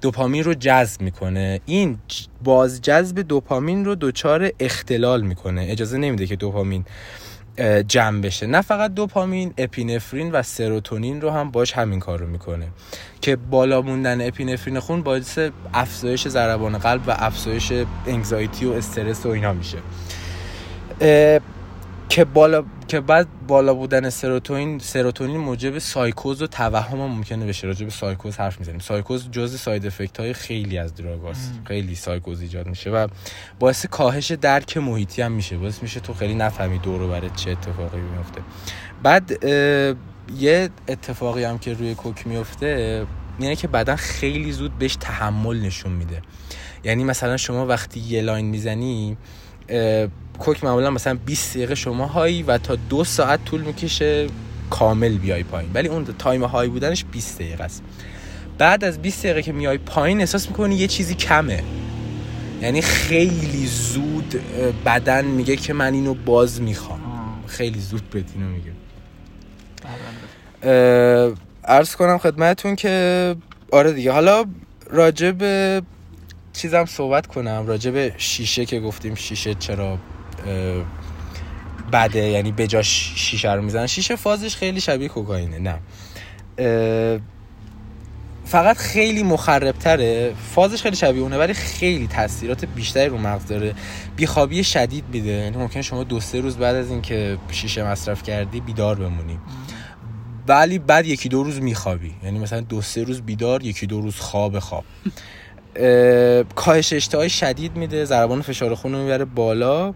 دوپامین 0.00 0.44
رو 0.44 0.54
جذب 0.54 1.00
می‌کنه. 1.00 1.60
این 1.66 1.98
باز 2.44 2.82
جذب 2.82 3.20
دوپامین 3.20 3.84
رو 3.84 3.94
دچار 3.94 4.50
اختلال 4.60 5.22
می‌کنه. 5.22 5.66
اجازه 5.68 5.98
نمیده 5.98 6.26
که 6.26 6.36
دوپامین 6.36 6.84
جمع 7.88 8.20
بشه. 8.20 8.46
نه 8.46 8.60
فقط 8.60 8.94
دوپامین 8.94 9.54
اپینفرین 9.58 10.32
و 10.32 10.42
سروتونین 10.42 11.20
رو 11.20 11.30
هم 11.30 11.50
باش 11.50 11.72
همین 11.72 12.00
کار 12.00 12.18
رو 12.18 12.26
می‌کنه. 12.26 12.68
که 13.20 13.36
بالا 13.36 13.82
موندن 13.82 14.26
اپینفرین 14.26 14.80
خون 14.80 15.02
باعث 15.02 15.38
افزایش 15.74 16.28
ضربان 16.28 16.78
قلب 16.78 17.02
و 17.06 17.10
افزایش 17.18 17.72
anxiety 18.06 18.66
و 18.66 18.72
استرس 18.72 19.26
و 19.26 19.28
اینا 19.28 19.52
میشه. 19.52 19.78
که 22.10 22.24
بالا 22.24 22.64
که 22.88 23.00
بعد 23.00 23.28
بالا 23.46 23.74
بودن 23.74 24.10
سروتونین 24.10 24.78
سروتونین 24.78 25.36
موجب 25.36 25.78
سایکوز 25.78 26.42
و 26.42 26.46
توهم 26.46 27.00
هم 27.00 27.06
ممکنه 27.06 27.46
بشه. 27.46 27.66
راجع 27.66 27.84
به 27.84 27.90
سایکوز 27.90 28.36
حرف 28.36 28.58
می‌زنیم. 28.58 28.78
سایکوز 28.78 29.30
جزء 29.30 29.56
side 29.56 29.86
effect 29.86 30.20
های 30.20 30.32
خیلی 30.32 30.78
از 30.78 30.94
drug 30.94 31.27
هاست 31.27 31.52
خیلی 31.64 31.94
سایکوز 31.94 32.40
ایجاد 32.40 32.66
میشه 32.66 32.90
و 32.90 33.08
باعث 33.58 33.86
کاهش 33.86 34.30
درک 34.32 34.76
محیطی 34.76 35.22
هم 35.22 35.32
میشه. 35.32 35.56
باعث 35.56 35.82
میشه 35.82 36.00
تو 36.00 36.14
خیلی 36.14 36.34
نفهمی 36.34 36.78
دور 36.78 37.02
و 37.02 37.08
برت 37.08 37.36
چه 37.36 37.50
اتفاقی 37.50 38.00
میفته 38.00 38.40
بعد 39.02 39.44
یه 40.38 40.70
اتفاقی 40.88 41.44
هم 41.44 41.58
که 41.58 41.72
روی 41.72 41.94
coke 41.94 42.26
میفته 42.26 43.06
اینه 43.38 43.56
که 43.56 43.68
بدن 43.68 43.96
خیلی 43.96 44.52
زود 44.52 44.78
بهش 44.78 44.96
تحمل 44.96 45.60
نشون 45.60 45.92
میده. 45.92 46.22
یعنی 46.84 47.04
مثلا 47.04 47.36
شما 47.36 47.66
وقتی 47.66 48.00
یه 48.00 48.22
line 48.22 48.46
می‌زنی 48.46 49.16
coke 50.40 50.64
معمولا 50.64 50.90
مثلا 50.90 51.18
20 51.26 51.56
دقیقه 51.56 51.74
شما 51.74 52.06
high 52.06 52.35
ی 52.35 52.42
و 52.42 52.58
تا 52.58 52.76
دو 52.76 53.04
ساعت 53.04 53.44
طول 53.44 53.60
می‌کشه 53.60 54.26
کامل 54.70 55.18
بیای 55.18 55.42
پایین. 55.42 55.70
ولی 55.74 55.88
اون 55.88 56.04
time 56.04 56.44
high 56.44 56.68
بودنش 56.68 57.04
20 57.12 57.38
دقیقه 57.38 57.64
است. 57.64 57.82
بعد 58.58 58.84
از 58.84 59.02
20 59.02 59.22
دقیقه 59.22 59.42
که 59.42 59.52
میای 59.52 59.78
پایین 59.78 60.20
احساس 60.20 60.48
می‌کنی 60.48 60.74
یه 60.74 60.86
چیزی 60.86 61.14
کمه. 61.14 61.62
یعنی 62.62 62.82
خیلی 62.82 63.66
زود 63.66 64.40
بدن 64.86 65.24
میگه 65.24 65.56
که 65.56 65.72
من 65.72 65.94
اینو 65.94 66.14
باز 66.14 66.62
می‌خوام. 66.62 67.00
خیلی 67.46 67.80
زود 67.80 68.10
بهت 68.10 68.26
اینو 68.34 68.48
میگه. 68.48 68.72
اه، 70.62 71.32
عرض 71.64 71.96
کنم 71.96 72.18
خدمتون 72.18 72.76
که 72.76 73.36
آره 73.72 73.92
دیگه. 73.92 74.12
حالا 74.12 74.44
راجع 74.90 75.30
به 75.30 75.82
چیزم 76.52 76.84
صحبت 76.84 77.26
کنم. 77.26 77.64
راجع 77.66 77.90
به 77.90 78.14
شیشه 78.16 78.64
که 78.66 78.80
گفتیم 78.80 79.14
شیشه 79.14 79.54
چرا 79.54 79.98
بده 81.92 82.18
یعنی 82.18 82.52
به 82.52 82.66
جاش 82.66 83.12
شیشه 83.16 83.52
رو 83.52 83.62
می‌زنن. 83.62 83.86
شیشه 83.86 84.16
فازش 84.16 84.56
خیلی 84.56 84.80
شبیه 84.80 85.08
کوکائینه 85.08 85.58
نه. 85.58 85.78
فقط 88.44 88.76
خیلی 88.76 89.22
مخربتره. 89.22 90.34
فازش 90.54 90.82
خیلی 90.82 90.96
شبیه 90.96 91.22
اونه 91.22 91.38
ولی 91.38 91.54
خیلی 91.54 92.06
تاثیرات 92.06 92.64
بیشتری 92.64 93.08
رو 93.08 93.18
مغز 93.18 93.46
داره. 93.46 93.74
بیخوابی 94.16 94.64
شدید 94.64 95.04
میده. 95.12 95.30
یعنی 95.30 95.56
ممکنه 95.56 95.82
شما 95.82 96.04
دو 96.04 96.20
سه 96.20 96.40
روز 96.40 96.56
بعد 96.56 96.76
از 96.76 96.90
اینکه 96.90 97.38
شیشه 97.50 97.84
مصرف 97.84 98.22
کردی 98.22 98.60
بیدار 98.60 98.94
بمونی. 98.94 99.38
ولی 100.48 100.78
بعد 100.78 101.06
یکی 101.06 101.28
دو 101.28 101.42
روز 101.42 101.60
میخوابی. 101.60 102.14
یعنی 102.24 102.38
مثلا 102.38 102.60
دو 102.60 102.82
سه 102.82 103.02
روز 103.02 103.22
بیدار 103.22 103.62
یکی 103.62 103.86
دو 103.86 104.00
روز 104.00 104.16
خواب 104.16 104.58
خواب. 104.58 104.84
کاهش 106.54 106.92
اشتهای 106.92 107.28
شدید 107.28 107.76
میده 107.76 108.04
ضربان 108.04 108.42
فشار 108.42 108.74
خون 108.74 108.92
رو 108.92 108.98
می‌بره 108.98 109.24
بالا 109.24 109.94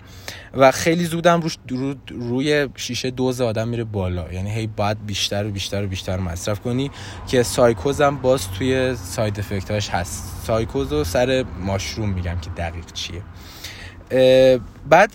و 0.54 0.70
خیلی 0.70 1.04
زودم 1.04 1.40
روش 1.40 1.58
رو 1.68 1.94
روی 2.08 2.68
شیشه 2.76 3.10
دوز 3.10 3.40
آدم 3.40 3.68
میره 3.68 3.84
بالا. 3.84 4.32
یعنی 4.32 4.54
هی 4.54 4.66
باید 4.66 5.06
بیشتر 5.06 5.46
و 5.46 5.50
بیشتر 5.50 5.84
و 5.84 5.86
بیشتر 5.86 6.16
مصرف 6.16 6.60
کنی 6.60 6.90
که 7.26 7.42
سایکوز 7.42 8.00
هم 8.00 8.16
باز 8.16 8.50
توی 8.50 8.96
side 8.96 9.38
effect 9.38 9.76
اش 9.76 9.88
هست. 9.88 10.46
سایکوز 10.46 10.92
رو 10.92 11.04
سر 11.04 11.44
mushroom 11.60 12.03
م 12.03 12.08
میگم 12.08 12.38
که 12.40 12.50
دقیق 12.50 12.84
چیه. 12.92 13.22
بعد 14.88 15.12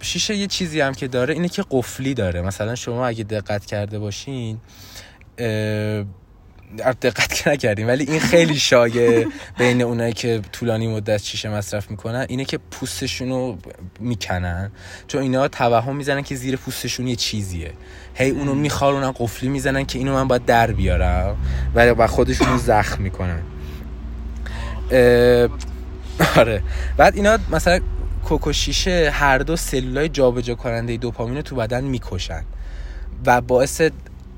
شیشه 0.00 0.36
یه 0.36 0.46
چیزی 0.46 0.80
هم 0.80 0.92
که 0.92 1.08
داره 1.08 1.34
اینه 1.34 1.48
که 1.48 1.64
قفلی 1.70 2.14
داره. 2.14 2.42
مثلا 2.42 2.74
شما 2.74 3.06
اگه 3.06 3.24
دقت 3.24 3.66
کرده 3.66 3.98
باشین 3.98 4.60
دقت 6.76 7.34
که 7.34 7.50
نکردیم. 7.50 7.86
ولی 7.86 8.04
این 8.04 8.20
خیلی 8.20 8.54
شایع 8.54 9.26
بین 9.58 9.82
اونایی 9.82 10.12
که 10.12 10.40
طولانی 10.52 10.88
مدت 10.88 11.22
شیشه 11.22 11.48
مصرف 11.48 11.90
می‌کنن 11.90 12.26
اینه 12.28 12.44
که 12.44 12.58
پوستشون 12.70 13.28
رو 13.28 13.58
می‌کنن. 14.00 14.70
چون 15.06 15.22
اینا 15.22 15.48
توهم 15.48 15.96
می‌زنن 15.96 16.22
که 16.22 16.34
زیر 16.34 16.56
پوستشون 16.56 17.06
یه 17.06 17.16
چیزیه. 17.16 17.72
هی 18.14 18.30
اونو 18.30 18.54
میخارونن 18.54 19.12
قفلی 19.12 19.48
می‌زنن 19.48 19.84
که 19.86 19.98
اینو 19.98 20.12
من 20.12 20.28
باید 20.28 20.44
در 20.44 20.70
بیارم 20.72 21.36
و 21.74 21.90
و 21.90 22.06
خودشون 22.06 22.48
رو 22.48 22.58
زخم 22.58 23.02
می‌کنن. 23.02 23.42
اه، 24.90 25.48
آره. 26.36 26.62
بعد 26.96 27.16
اینا 27.16 27.38
مثلا 27.50 27.80
کوکو 28.24 28.52
شیشه 28.52 29.10
هر 29.12 29.38
دو 29.38 29.56
سلولای 29.56 30.08
جابجا 30.08 30.54
کننده 30.54 30.96
دوپامین 30.96 31.36
رو 31.36 31.42
تو 31.42 31.56
بدن 31.56 31.84
می‌کشن 31.84 32.44
و 33.26 33.40
باعث 33.40 33.82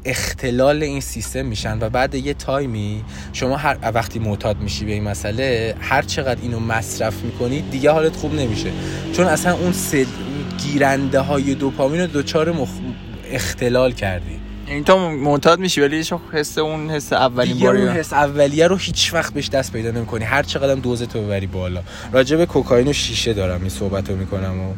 اختلال 0.07 0.83
این 0.83 1.01
سیستم 1.01 1.47
میشن 1.47 1.79
و 1.81 1.91
بعد 1.91 2.15
یه 2.15 2.35
تایمی 2.35 3.05
شما 3.33 3.57
هر 3.57 3.79
وقتی 3.95 4.19
معتاد 4.19 4.61
میشی 4.61 4.85
به 4.85 4.93
این 4.93 5.03
مسئله 5.03 5.75
هر 5.81 6.03
چقدر 6.03 6.41
اینو 6.43 6.61
مصرف 6.61 7.23
می‌کنی 7.23 7.61
دیگه 7.61 7.91
حالت 7.91 8.17
خوب 8.17 8.35
نمیشه. 8.35 8.71
چون 9.13 9.27
اصلا 9.27 9.55
اون 9.55 9.73
سل... 9.73 10.05
گیرنده 10.65 11.21
های 11.21 11.55
دوپامین 11.55 12.01
رو 12.01 12.07
دچار 12.07 12.53
مخ... 12.53 12.69
اختلال 13.31 13.93
کردی. 13.93 14.41
این 14.67 14.85
تو 14.85 15.11
معتاد 15.11 15.59
میشی 15.59 15.81
ولی 15.81 15.97
هیچ 15.97 16.13
حس 16.33 16.59
اون 16.59 16.91
حس 16.91 17.13
اولین 17.13 17.53
دیگه 17.53 17.67
اون 17.67 17.77
باری 17.77 17.99
حس 17.99 18.13
اولیه 18.13 18.67
رو 18.67 18.77
هیچ 18.77 19.15
وقت 19.15 19.33
بهش 19.33 19.49
دست 19.49 19.73
پیدا 19.73 19.91
نمی‌کنی. 19.91 20.25
هر 20.25 20.43
چقدر 20.43 20.75
دوزتو 20.75 21.23
ببری 21.23 21.47
بالا. 21.47 21.83
راجع 22.13 22.37
به 22.37 22.47
کوکائین 22.47 22.89
و 22.89 22.93
شیشه 22.93 23.33
دارم 23.33 23.61
این 23.61 23.69
صحبت 23.69 24.11
رو 24.11 24.17
می‌کنم 24.17 24.61
و 24.61 24.75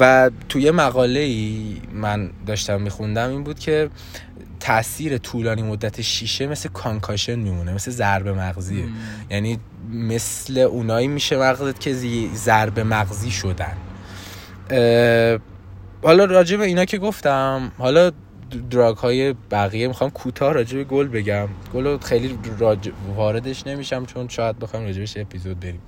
و 0.00 0.30
توی 0.48 0.70
مقاله 0.70 1.20
ای 1.20 1.76
من 1.92 2.30
داشتم 2.46 2.80
میخوندم 2.80 3.30
این 3.30 3.44
بود 3.44 3.58
که 3.58 3.88
تاثیر 4.60 5.18
طولانی 5.18 5.62
مدت 5.62 6.00
شیشه 6.00 6.46
مثل 6.46 6.68
کانکاشن 6.68 7.34
میمونه 7.34 7.72
مثل 7.72 7.90
ضربه 7.90 8.32
مغزیه 8.32 8.84
یعنی 9.30 9.58
مثل 9.90 10.58
اونایی 10.58 11.08
میشه 11.08 11.38
مغزت 11.38 11.80
که 11.80 11.94
ضربه 12.34 12.84
مغزی 12.84 13.30
شدن. 13.30 13.76
حالا 16.02 16.24
راجع 16.24 16.56
به 16.56 16.64
اینا 16.64 16.84
که 16.84 16.98
گفتم 16.98 17.72
حالا 17.78 18.12
دراگ 18.70 18.96
های 18.96 19.34
بقیه 19.50 19.88
می‌خوام 19.88 20.10
کوتاه 20.10 20.52
راجع 20.52 20.76
به 20.76 20.84
گل 20.84 21.08
بگم. 21.08 21.48
گل 21.74 21.98
خیلی 21.98 22.38
راج... 22.58 22.90
واردش 23.16 23.66
نمیشم 23.66 24.06
چون 24.06 24.28
شاید 24.28 24.58
بخوایم 24.58 24.86
راجبش 24.86 25.16
اپیزود 25.16 25.60
بریم. 25.60 25.80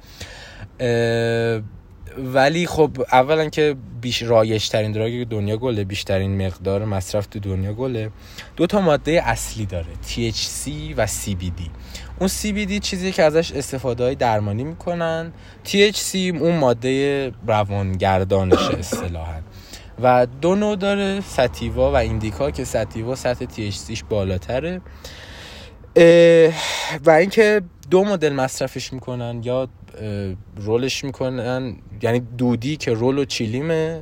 ولی 2.18 2.66
خب 2.66 2.90
اولا 3.12 3.48
که 3.48 3.76
بیش 4.00 4.22
رایج 4.22 4.68
ترین 4.68 4.92
دراگ 4.92 5.28
دنیا 5.28 5.56
گله 5.56 5.84
بیشترین 5.84 6.46
مقدار 6.46 6.84
مصرف 6.84 7.26
تو 7.26 7.38
دنیا 7.38 7.72
گله. 7.72 8.10
دو 8.56 8.66
تا 8.66 8.80
ماده 8.80 9.22
اصلی 9.24 9.66
داره 9.66 9.86
THC 10.08 10.68
و 10.96 11.06
CBD 11.06 11.70
اون 12.18 12.28
CBD 12.28 12.78
چیزی 12.78 13.12
که 13.12 13.22
ازش 13.22 13.52
استفاده 13.52 14.04
های 14.04 14.14
درمانی 14.14 14.64
می‌کنن. 14.64 15.32
THC 15.64 16.14
اون 16.14 16.56
ماده 16.56 17.32
روانگردانشه 17.46 18.78
اصطلاحا. 18.78 19.40
و 20.02 20.26
دو 20.40 20.54
نوع 20.54 20.76
داره 20.76 21.20
ستیوا 21.20 21.92
و 21.92 21.96
ایندیکا 21.96 22.50
که 22.50 22.64
ستیوا 22.64 23.14
سطح 23.14 23.44
THCش 23.44 24.02
بالاتره. 24.08 24.80
و 27.06 27.10
اینکه 27.10 27.62
دو 27.90 28.04
مدل 28.04 28.32
مصرفش 28.32 28.92
می‌کنن 28.92 29.40
یا 29.44 29.68
رولش 30.56 31.04
می‌کنن. 31.04 31.76
یعنی 32.02 32.22
دودی 32.38 32.76
که 32.76 32.92
رول 32.92 33.18
و 33.18 33.24
چیلیمه 33.24 34.00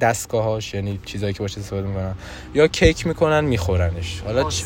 دستگاهاش 0.00 0.74
یعنی 0.74 1.00
چیزایی 1.04 1.32
که 1.32 1.38
باشه 1.38 1.60
استفاده 1.60 1.88
می‌کنن. 1.88 2.14
یا 2.54 2.66
کیک 2.66 3.06
می‌کنن 3.06 3.44
میخورنش. 3.44 4.20
حالا 4.20 4.50
چ... 4.50 4.62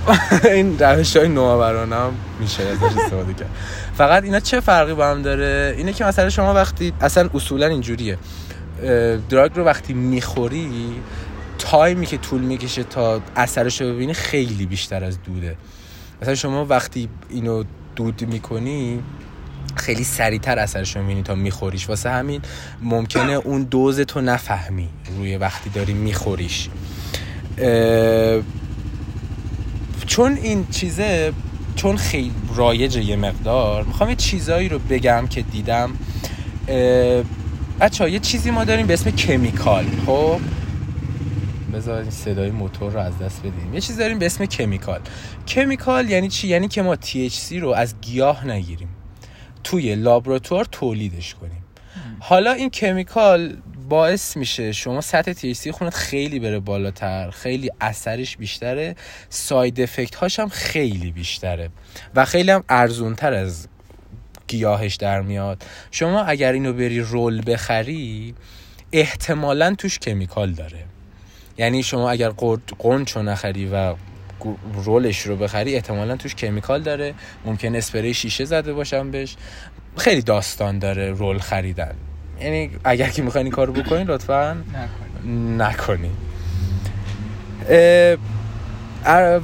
این 0.44 0.78
روش 0.78 1.16
های 1.16 1.28
نوآورانه 1.28 1.96
هم 1.96 2.12
میشه 2.40 2.62
ازش 2.62 2.82
استفاده 2.82 3.34
کرد. 3.34 3.50
فقط 3.94 4.22
اینا 4.22 4.40
چه 4.40 4.60
فرقی 4.60 4.94
با 4.94 5.06
هم 5.06 5.22
داره؟ 5.22 5.74
اینه 5.78 5.92
که 5.92 6.04
مثلا 6.04 6.30
شما 6.30 6.54
وقتی 6.54 6.92
اصلا 7.00 7.30
اصولا 7.34 7.66
اینجوریه. 7.66 8.18
دراگ 9.28 9.56
رو 9.56 9.64
وقتی 9.64 9.92
می‌خوری 9.92 10.92
تایمی 11.58 12.06
که 12.06 12.18
طول 12.18 12.40
می‌کشه 12.40 12.84
تا 12.84 13.20
اثرش 13.36 13.80
رو 13.80 13.94
ببینی 13.94 14.14
خیلی 14.14 14.66
بیشتر 14.66 15.04
از 15.04 15.22
دوده. 15.22 15.56
مثلا 16.22 16.34
شما 16.34 16.64
وقتی 16.64 17.08
اینو 17.30 17.64
دود 18.00 18.28
می‌کنی 18.28 19.02
خیلی 19.74 20.04
سریعتر 20.04 20.58
اثرش 20.58 20.96
رو 20.96 21.02
می‌بینی 21.02 21.22
تا 21.22 21.34
میخوریش. 21.34 21.88
واسه 21.88 22.10
همین 22.10 22.40
ممکنه 22.82 23.32
اون 23.32 23.62
دوز 23.62 24.00
تو 24.00 24.20
نفهمی 24.20 24.88
روی 25.18 25.36
وقتی 25.36 25.70
داری 25.70 25.92
میخوریش. 25.92 26.68
چون 30.06 30.32
این 30.42 30.66
چیزه 30.70 31.32
چون 31.76 31.96
خیلی 31.96 32.32
رایجه 32.54 33.04
یه 33.04 33.16
مقدار 33.16 33.84
می‌خوام 33.84 34.10
یه 34.10 34.16
چیزایی 34.16 34.68
رو 34.68 34.78
بگم 34.78 35.26
که 35.30 35.42
دیدم. 35.42 35.90
بچه 37.80 38.10
یه 38.10 38.18
چیزی 38.18 38.50
ما 38.50 38.64
داریم 38.64 38.86
به 38.86 38.94
اسم 38.94 39.10
کمیکال 39.10 39.84
خب؟ 40.06 40.40
بذار 41.70 42.00
این 42.00 42.10
صدای 42.10 42.50
موتور 42.50 42.92
رو 42.92 43.00
از 43.00 43.18
دست 43.18 43.40
بدیم. 43.40 43.74
یه 43.74 43.80
چیز 43.80 43.98
داریم 43.98 44.18
به 44.18 44.26
اسم 44.26 44.46
کمیکال 44.46 45.00
کمیکال 45.46 46.10
یعنی 46.10 46.28
چی؟ 46.28 46.48
یعنی 46.48 46.68
که 46.68 46.82
ما 46.82 46.96
THC 46.96 47.52
رو 47.52 47.68
از 47.68 47.94
گیاه 48.00 48.46
نگیریم. 48.46 48.88
توی 49.64 49.94
لابراتوار 49.94 50.64
تولیدش 50.64 51.34
کنیم. 51.34 51.64
حالا 52.20 52.52
این 52.52 52.70
کمیکال 52.70 53.56
باعث 53.88 54.36
میشه 54.36 54.72
شما 54.72 55.00
سطح 55.00 55.32
THC 55.32 55.68
خونت 55.68 55.94
خیلی 55.94 56.38
بره 56.38 56.58
بالاتر 56.58 57.30
خیلی 57.30 57.70
اثرش 57.80 58.36
بیشتره. 58.36 58.96
ساید 59.28 59.80
افکت 59.80 60.14
هاش 60.14 60.40
هم 60.40 60.48
خیلی 60.48 61.10
بیشتره 61.10 61.70
و 62.14 62.24
خیلی 62.24 62.50
هم 62.50 62.64
ارزونتر 62.68 63.32
از 63.32 63.68
گیاهش 64.48 64.94
در 64.94 65.20
میاد. 65.20 65.64
شما 65.90 66.22
اگر 66.22 66.52
اینو 66.52 66.72
بری 66.72 67.00
رول 67.00 67.42
بخری 67.46 68.34
احتمالا 68.92 69.74
توش 69.74 69.98
کمیکال 69.98 70.52
داره. 70.52 70.84
یعنی 71.60 71.82
شما 71.82 72.10
اگر 72.10 72.30
قنچ 72.78 73.16
رو 73.16 73.22
نخری 73.22 73.66
و 73.66 73.94
رولش 74.84 75.20
رو 75.20 75.36
بخری 75.36 75.74
احتمالا 75.74 76.16
توش 76.16 76.34
کمیکال 76.34 76.82
داره. 76.82 77.14
ممکن 77.44 77.74
اسپری 77.76 78.14
شیشه 78.14 78.44
زده 78.44 78.72
باشم 78.72 79.10
بهش. 79.10 79.36
خیلی 79.96 80.22
داستان 80.22 80.78
داره 80.78 81.10
رول 81.10 81.38
خریدن. 81.38 81.94
یعنی 82.40 82.70
اگر 82.84 83.08
که 83.08 83.22
می‌خواین 83.22 83.46
این 83.46 83.54
کارو 83.54 83.72
بکنین 83.72 84.06
لطفا 84.06 84.56
نکنین. 85.58 86.12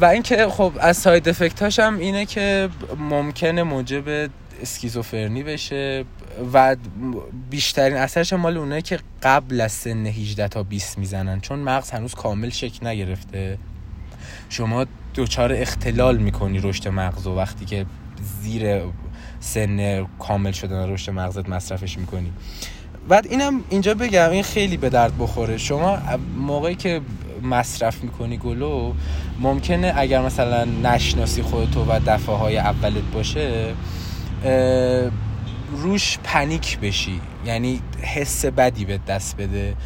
و 0.00 0.04
اینکه 0.04 0.48
خب 0.48 0.72
از 0.80 0.96
ساید 0.96 1.28
افکت 1.28 1.78
هم 1.78 1.98
اینه 1.98 2.26
که 2.26 2.68
ممکنه 2.98 3.62
موجب 3.62 4.30
اسکیزوفرنی 4.62 5.42
بشه. 5.42 6.04
و 6.52 6.76
بیشترین 7.50 7.96
اثرش 7.96 8.32
مال 8.32 8.56
اونایی 8.56 8.82
که 8.82 8.98
قبل 9.22 9.60
از 9.60 9.72
سن 9.72 10.06
18 10.06 10.48
تا 10.48 10.62
20 10.62 10.98
می‌زنن. 10.98 11.40
چون 11.40 11.58
مغز 11.58 11.90
هنوز 11.90 12.14
کامل 12.14 12.50
شکل 12.50 12.86
نگرفته. 12.86 13.58
شما 14.48 14.86
دچار 15.14 15.52
اختلال 15.52 16.16
می‌کنی 16.18 16.60
رشد 16.60 16.88
مغز 16.88 17.26
و 17.26 17.36
وقتی 17.36 17.64
که 17.64 17.86
زیر 18.42 18.80
سن 19.40 20.06
کامل 20.18 20.52
شدن 20.52 20.90
رشد 20.90 21.12
مغزت 21.12 21.48
مصرفش 21.48 21.98
می‌کنی. 21.98 22.32
بعد 23.08 23.26
اینم 23.26 23.60
اینجا 23.68 23.94
بگم 23.94 24.30
این 24.30 24.42
خیلی 24.42 24.76
به 24.76 24.90
درد 24.90 25.18
بخوره. 25.18 25.58
شما 25.58 25.98
موقعی 26.38 26.74
که 26.74 27.00
مصرف 27.42 28.04
می‌کنی 28.04 28.36
گلو 28.36 28.92
ممکنه 29.40 29.92
اگر 29.96 30.22
مثلا 30.22 30.64
نشناسی 30.64 31.42
خودتو 31.42 31.84
و 31.84 32.00
دفعه 32.06 32.34
های 32.34 32.58
اولت 32.58 33.02
باشه 33.14 33.74
روش 35.70 36.18
پنیک 36.24 36.78
بشی. 36.78 37.20
یعنی 37.44 37.82
حس 38.02 38.44
بدی 38.44 38.84
به 38.84 39.00
دست 39.08 39.36
بده 39.36 39.76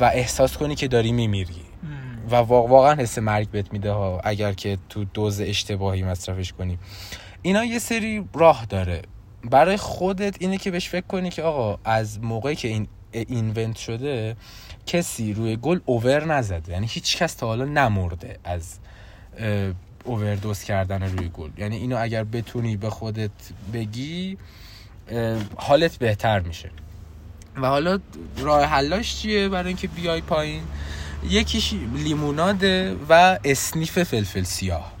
و 0.00 0.04
احساس 0.04 0.56
کنی 0.56 0.74
که 0.74 0.88
داری 0.88 1.12
میمیری. 1.12 1.62
و 2.30 2.34
واقعا 2.36 2.94
حس 2.94 3.18
مرگ 3.18 3.50
بهت 3.50 3.72
میده 3.72 3.92
ها 3.92 4.20
اگر 4.24 4.52
که 4.52 4.78
تو 4.88 5.04
دوز 5.04 5.40
اشتباهی 5.40 6.02
مصرفش 6.02 6.52
کنی. 6.52 6.78
اینا 7.42 7.64
یه 7.64 7.78
سری 7.78 8.24
راه 8.34 8.66
داره. 8.66 9.02
برای 9.44 9.76
خودت 9.76 10.36
اینه 10.40 10.58
که 10.58 10.70
بهش 10.70 10.88
فکر 10.88 11.06
کنی 11.06 11.30
که 11.30 11.42
آقا 11.42 11.78
از 11.84 12.20
موقعی 12.20 12.56
که 12.56 12.68
این 12.68 12.88
اینونت 13.12 13.76
شده 13.76 14.36
کسی 14.86 15.34
روی 15.34 15.56
گل 15.56 15.80
اوور 15.84 16.24
نزده. 16.24 16.72
یعنی 16.72 16.86
هیچ 16.90 17.16
کس 17.16 17.34
تا 17.34 17.46
حالا 17.46 17.64
نمرده 17.64 18.38
از 18.44 18.78
اووردوز 20.04 20.62
کردن 20.62 21.02
روی 21.02 21.28
گل. 21.28 21.50
یعنی 21.58 21.76
اینو 21.76 21.96
اگر 22.00 22.24
بتونی 22.24 22.76
به 22.76 22.90
خودت 22.90 23.30
بگی 23.72 24.38
حالت 25.56 25.96
بهتر 25.96 26.40
میشه. 26.40 26.70
و 27.56 27.66
حالا 27.66 27.98
راه 28.38 28.64
حلاش 28.64 29.16
چیه 29.16 29.48
برای 29.48 29.68
اینکه 29.68 29.88
بیای 29.88 30.20
پایین؟ 30.20 30.62
یکیش 31.28 31.74
لیموناده 31.94 32.96
و 33.08 33.38
اسنیف 33.44 34.02
فلفل 34.02 34.42
سیاه. 34.42 34.92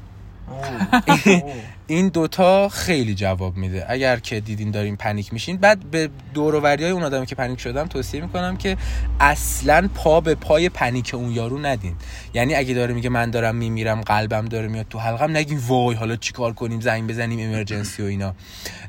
این 1.90 2.08
دوتا 2.08 2.68
خیلی 2.68 3.14
جواب 3.14 3.56
میده. 3.56 3.86
اگر 3.88 4.18
که 4.18 4.40
دیدین 4.40 4.70
دارین 4.70 4.96
پنیک 4.96 5.32
میشین 5.32 5.56
بعد 5.56 5.90
به 5.90 6.10
دوروری 6.34 6.84
های 6.84 6.92
اون 6.92 7.02
آدمی 7.02 7.26
که 7.26 7.34
پنیک 7.34 7.60
شدم 7.60 7.86
توصیه 7.86 8.20
می‌کنم 8.20 8.56
که 8.56 8.76
اصلا 9.20 9.88
پا 9.94 10.20
به 10.20 10.34
پای 10.34 10.68
panic 10.68 11.14
اون 11.14 11.30
یارو 11.30 11.58
ندین. 11.58 11.94
یعنی 12.34 12.54
اگه 12.54 12.74
داره 12.74 12.94
میگه 12.94 13.08
من 13.08 13.30
دارم 13.30 13.56
میمیرم 13.56 14.00
قلبم 14.00 14.44
داره 14.44 14.68
میاد 14.68 14.86
تو 14.90 14.98
حلقم 14.98 15.36
نگین 15.36 15.58
وای 15.66 15.96
حالا 15.96 16.16
چیکار 16.16 16.52
کنیم 16.52 16.80
زنگ 16.80 17.10
بزنیم 17.10 17.48
emergency 17.48 18.02
و 18.02 18.06
اینا. 18.06 18.34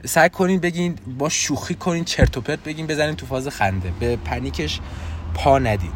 سعی 0.05 0.29
کنین 0.29 0.59
بگین 0.59 0.95
با 1.17 1.29
شوخی 1.29 1.75
کنین 1.75 2.03
چرت 2.03 2.38
و 2.38 2.41
پرت 2.41 2.63
بگین 2.63 2.88
بزنین 2.88 3.15
تو 3.15 3.25
فاز 3.25 3.47
خنده. 3.47 3.93
به 3.99 4.15
panic 4.15 4.61
ش 4.61 4.79
پا 5.33 5.59
ندین. 5.59 5.91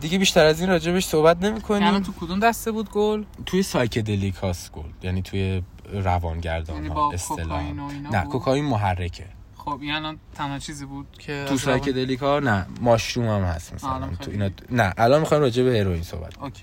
دیگه 0.00 0.18
بیشتر 0.18 0.44
از 0.44 0.60
این 0.60 0.70
راجبش 0.70 1.04
صحبت 1.04 1.42
نمی 1.42 1.60
کنیم 1.60 1.82
یعنی 1.82 2.00
تو 2.00 2.12
کدوم 2.12 2.40
دسته 2.40 2.72
بود 2.72 2.90
گل؟ 2.90 3.24
توی 3.46 3.62
psychedelic 3.62 4.34
هاست 4.34 4.72
گل. 4.72 4.82
یعنی 5.02 5.22
توی 5.22 5.62
روانگردان 5.92 6.76
یعنی 6.76 6.88
ها 6.88 7.12
اصطلاح 7.12 7.72
نه 8.12 8.24
کوکائین 8.24 8.64
محرکه. 8.64 9.24
خب 9.56 9.78
این 9.80 9.94
الان 9.94 10.18
تنها 10.34 10.58
چیزی 10.58 10.86
بود 10.86 11.06
که 11.18 11.44
تو 11.48 11.56
psychedelic 11.56 12.20
ها 12.20 12.40
نه 12.40 12.66
mushroom 12.80 13.28
هم 13.28 13.42
هست 13.42 13.74
مثلا. 13.74 14.10
تو 14.20 14.30
اینا 14.30 14.50
نه 14.70 14.92
الان 14.96 15.20
می‌خوایم 15.20 15.42
راجع 15.42 15.62
به 15.62 15.80
هروئین 15.80 16.02
صحبت 16.02 16.32
اوکی. 16.38 16.62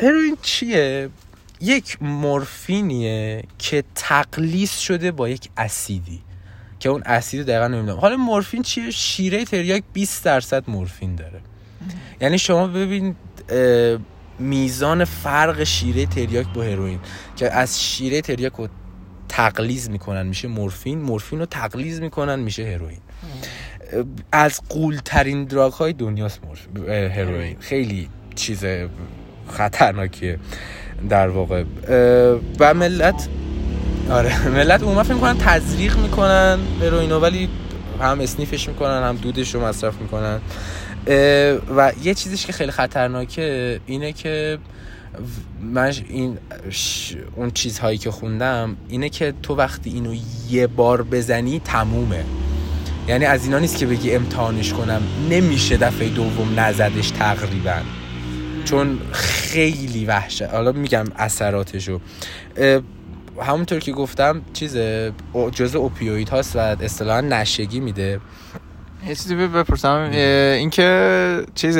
هروئین 0.00 0.36
چیه؟ 0.42 1.10
یک 1.60 2.02
مورفینیه 2.02 3.44
که 3.58 3.84
تغلیظ 3.94 4.78
شده 4.78 5.10
با 5.10 5.28
یک 5.28 5.50
اسیدی. 5.56 6.20
که 6.82 6.88
اون 6.88 7.02
اسید 7.06 7.46
دقیقا 7.46 7.68
نمی‌دونم. 7.68 7.98
حالا 7.98 8.16
مورفین 8.16 8.62
چیه؟ 8.62 8.90
شیره 8.90 9.44
تریاک 9.44 9.82
20 9.92 10.24
درصد 10.24 10.70
مورفین 10.70 11.14
داره. 11.14 11.40
یعنی 12.20 12.38
شما 12.38 12.66
ببین 12.66 13.16
میزان 14.38 15.04
فرق 15.04 15.64
شیره 15.64 16.06
تریاک 16.06 16.46
با 16.54 16.62
هروئین 16.62 16.98
که 17.36 17.52
از 17.52 17.82
شیره 17.82 18.20
تریاک 18.20 18.52
رو 18.52 18.68
تقلیز 19.28 19.90
می‌کنن 19.90 20.26
میشه 20.26 20.48
مورفین 20.48 21.02
مورفین 21.02 21.38
رو 21.38 21.46
تقلیز 21.46 22.00
می‌کنن 22.00 22.38
میشه 22.38 22.64
هروئین. 22.64 23.00
از 24.32 24.60
قولترین 24.68 25.44
دراگ 25.44 25.72
های 25.72 25.92
دنیاست 25.92 26.40
هروئین. 26.88 27.56
خیلی 27.60 28.08
چیز 28.34 28.64
خطرناکیه 29.48 30.38
در 31.08 31.28
واقع. 31.28 31.64
و 32.60 32.74
ملت 32.74 33.28
آره. 34.12 34.48
ملت 34.48 34.82
عموما 34.82 35.02
فکر 35.02 35.14
می‌کنن 35.14 35.38
تزریق 35.38 35.98
می‌کنن 35.98 36.58
هروئینو 36.80 37.18
ولی 37.20 37.48
هم 38.00 38.20
اسنیفش 38.20 38.68
می‌کنن 38.68 39.02
هم 39.02 39.16
دودش 39.16 39.54
رو 39.54 39.64
مصرف 39.64 39.94
می‌کنن. 40.00 40.40
و 41.76 41.92
یه 42.02 42.14
چیزیش 42.14 42.46
که 42.46 42.52
خیلی 42.52 42.70
خطرناکه 42.70 43.80
اینه 43.86 44.12
که 44.12 44.58
من 45.62 45.92
این 46.08 46.38
اون 47.36 47.50
چیزهایی 47.50 47.98
که 47.98 48.10
خوندم 48.10 48.76
اینه 48.88 49.08
که 49.08 49.34
تو 49.42 49.54
وقتی 49.54 49.90
اینو 49.90 50.14
یه 50.50 50.66
بار 50.66 51.02
بزنی 51.02 51.60
تمومه. 51.64 52.24
یعنی 53.08 53.24
از 53.24 53.44
اینا 53.44 53.58
نیست 53.58 53.78
که 53.78 53.86
بگی 53.86 54.14
امتحانش 54.14 54.72
کنم. 54.72 55.02
نمیشه 55.30 55.76
دفعه 55.76 56.08
دوم 56.08 56.60
نزدش 56.60 57.10
تقریبا. 57.10 57.76
چون 58.64 58.98
خیلی 59.12 60.04
وحشه. 60.04 60.46
حالا 60.46 60.72
میگم 60.72 61.04
اثراتشو. 61.16 62.00
همونطور 63.40 63.78
که 63.78 63.92
گفتم 63.92 64.42
چیز 64.52 64.76
جزء 65.52 65.78
اوپیوید 65.78 66.28
هاست 66.28 66.56
و 66.56 66.58
اصطلاحا 66.58 67.20
نشگی 67.20 67.80
میده. 67.80 68.20
یه 69.08 69.14
چیزی 69.14 69.34
بپرسم 69.34 70.10
اینکه 70.58 71.46
چیز 71.54 71.78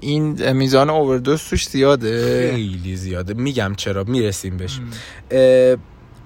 این 0.00 0.52
میزان 0.52 0.90
اووردوز 0.90 1.42
توش 1.44 1.68
زیاده؟ 1.68 2.50
خیلی 2.50 2.96
زیاده. 2.96 3.34
میگم 3.34 3.74
چرا؟ 3.76 4.04
می‌رسیم 4.04 4.56
بهش. 4.56 4.80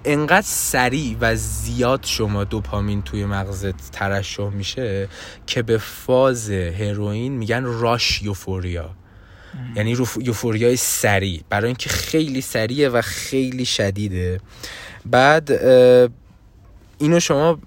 انقدر 0.05 0.47
سریع 0.47 1.17
و 1.21 1.37
زیاد 1.37 2.05
شما 2.05 2.45
دوپامین 2.45 3.03
توی 3.03 3.25
مغزت 3.25 3.91
ترشح 3.91 4.49
میشه 4.49 5.09
که 5.47 5.63
به 5.63 5.79
فاز 5.79 6.51
هروئین 6.51 7.33
میگن 7.33 7.65
راش 7.65 8.23
یوفوریا 8.23 8.91
یعنی 9.77 9.97
یوفوریای 10.21 10.77
سریع. 10.77 11.41
برای 11.49 11.67
اینکه 11.67 11.91
خیلی 11.91 12.41
سریعه 12.41 12.89
و 12.89 13.03
خیلی 13.03 13.65
شدیده. 13.65 14.41
بعد 15.07 15.53
اینو 16.99 17.21
شما 17.21 17.59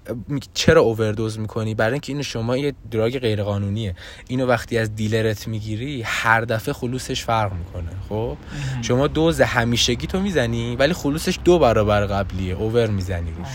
چرا 0.54 0.80
اووردوز 0.80 1.38
می‌کنی؟ 1.38 1.74
برای 1.74 1.92
اینکه 1.92 2.12
اینو 2.12 2.22
شما 2.22 2.56
یه 2.56 2.74
دراگ 2.90 3.18
غیر 3.18 3.42
قانونیه 3.42 3.94
اینو 4.28 4.46
وقتی 4.46 4.78
از 4.78 4.94
دیلرت 4.94 5.48
می‌گیری 5.48 6.02
هر 6.02 6.40
دفعه 6.40 6.74
خلوصش 6.74 7.24
فرق 7.24 7.52
می‌کنه. 7.52 7.90
خب؟ 8.08 8.36
شما 8.82 9.06
دوز 9.06 9.40
همیشگی 9.40 10.06
تو 10.06 10.20
می‌زنی 10.20 10.76
ولی 10.76 10.92
خلوصش 10.92 11.38
دو 11.44 11.58
برابر 11.58 12.06
قبلیه. 12.06 12.54
اوور 12.54 12.86
می‌زنی 12.86 13.30
روش. 13.30 13.48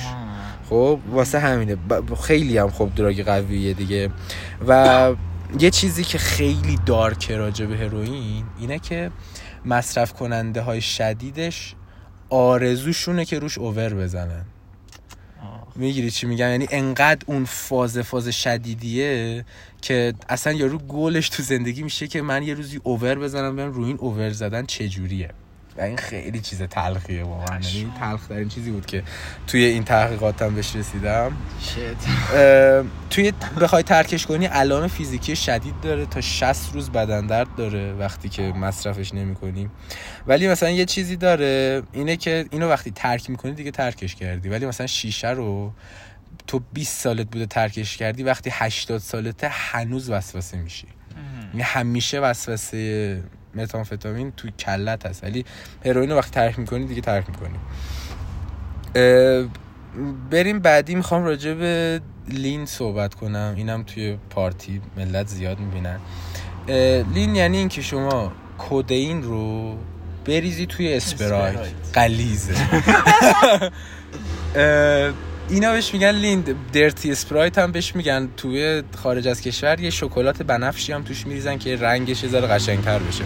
خب؟ 0.70 1.00
واسه 1.12 1.40
همینه. 1.40 1.78
خیلی 2.24 2.58
هم 2.58 2.70
خب 2.70 2.90
دراگ 2.96 3.24
قویه 3.24 3.74
دیگه. 3.74 4.10
و 4.68 5.14
یه 5.60 5.70
چیزی 5.70 6.04
که 6.04 6.18
خیلی 6.18 6.80
دارکه 6.86 7.38
راجع 7.38 7.66
به 7.66 7.78
هروئین 7.78 8.46
اینه 8.60 8.80
که 8.80 9.12
مصرف 9.66 10.14
کننده 10.14 10.62
های 10.62 10.82
شدیدش 10.82 11.76
آرزوشونه 12.30 13.26
که 13.26 13.40
روش 13.40 13.58
اوور 13.58 13.94
بزنن. 13.94 14.46
می‌گیری 15.76 16.12
چی 16.12 16.28
میگم؟ 16.28 16.50
یعنی 16.50 16.68
انقدر 16.72 17.24
اون 17.26 17.46
فاز 17.46 17.98
فاز 17.98 18.28
شدیدیه 18.28 19.46
که 19.82 20.14
اصلا 20.30 20.54
یارو 20.54 20.78
گلش 20.78 21.30
تو 21.30 21.44
زندگی 21.44 21.84
میشه 21.84 22.08
که 22.08 22.22
من 22.22 22.44
یه 22.44 22.54
روزی 22.54 22.80
اوور 22.84 23.20
بزنم 23.20 23.56
ببینم 23.56 23.72
روی 23.72 23.86
این 23.86 23.98
اوور 23.98 24.30
زدن 24.30 24.66
چجوریه. 24.66 25.30
و 25.78 25.82
این 25.82 25.98
خیلی 25.98 26.40
چیز 26.40 26.62
تلخیه 26.62 27.24
واقعا 27.24 27.60
یعنی 27.60 27.92
تلخ 28.00 28.28
ترین 28.28 28.50
چیزی 28.50 28.72
بود 28.72 28.86
که 28.86 29.04
توی 29.48 29.66
این 29.66 29.84
تحقیقاتم 29.84 30.56
بهش 30.56 30.76
رسیدم. 30.76 31.32
توی 33.10 33.34
بخوای 33.62 33.84
ترکش 33.84 34.26
کنی 34.26 34.46
علائم 34.46 34.88
فیزیکی 34.88 35.36
شدید 35.36 35.82
داره 35.82 36.06
تا 36.06 36.22
60 36.22 36.74
روز 36.74 36.90
بدن 36.90 37.28
درد 37.28 37.56
داره 37.56 37.94
وقتی 37.94 38.30
که 38.30 38.42
مصرفش 38.42 39.14
نمی 39.14 39.36
کنی. 39.36 39.70
ولی 40.28 40.48
مثلا 40.48 40.70
یه 40.70 40.86
چیزی 40.86 41.16
داره 41.16 41.84
اینه 41.94 42.18
که 42.18 42.46
اینو 42.52 42.70
وقتی 42.70 42.92
ترک 42.92 43.30
می‌کنی 43.30 43.54
دیگه 43.54 43.72
ترکش 43.72 44.16
کردی. 44.16 44.50
ولی 44.50 44.66
مثلا 44.66 44.88
شیشه 44.88 45.30
رو 45.30 45.74
تو 46.48 46.62
20 46.74 47.02
سالت 47.02 47.28
بوده 47.32 47.46
ترکش 47.46 47.98
کردی 47.98 48.24
وقتی 48.24 48.50
80 48.54 49.02
سالته 49.02 49.48
هنوز 49.50 50.10
وسوسه 50.10 50.58
میشی. 50.58 50.88
یعنی 51.52 51.62
همیشه 51.62 52.20
وسوسه 52.20 53.24
متامفتامین 53.56 54.32
تو 54.32 54.50
کلت 54.50 55.06
هست. 55.06 55.24
ولی 55.24 55.46
هروئین 55.86 56.10
رو 56.10 56.18
وقتی 56.18 56.32
ترک 56.32 56.60
می‌کنی 56.60 56.86
دیگه 56.86 57.02
ترک 57.02 57.26
می‌کنی. 57.30 57.58
بریم 60.32 60.60
بعدی 60.60 60.96
می‌خوام 60.96 61.24
راجع 61.24 61.54
به 61.54 62.02
lean 62.28 62.66
صحبت 62.66 63.16
کنم. 63.16 63.54
اینم 63.58 63.84
توی 63.84 64.18
پارتی 64.30 64.82
ملت 64.98 65.28
زیاد 65.28 65.60
می‌بینن. 65.60 66.00
lean 67.14 67.36
یعنی 67.36 67.58
اینکه 67.58 67.82
شما 67.82 68.32
کودین 68.58 69.24
رو 69.24 69.78
بریزی 70.26 70.66
توی 70.66 70.94
Sprite. 70.94 71.60
قلیزه 71.94 72.54
اینا 75.50 75.72
بهش 75.72 75.94
میگن 75.94 76.12
لیند 76.12 76.72
درتی 76.72 77.12
اسپرایت 77.12 77.58
هم 77.58 77.72
بهش 77.72 77.96
میگن. 77.96 78.30
توی 78.38 78.84
خارج 78.96 79.28
از 79.28 79.42
کشور 79.42 79.80
یه 79.80 79.90
شکلات 79.90 80.44
بنفشی 80.44 80.94
هم 80.94 81.04
توش 81.04 81.28
میریزن 81.28 81.58
که 81.58 81.76
رنگش 81.76 82.24
یه 82.24 82.30
ذره 82.30 82.48
قشنگتر 82.48 83.00
بشه. 83.00 83.24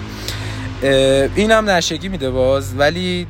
این 1.35 1.51
هم 1.51 1.69
نشگی 1.69 2.09
میده 2.09 2.29
باز 2.29 2.73
ولی 2.77 3.27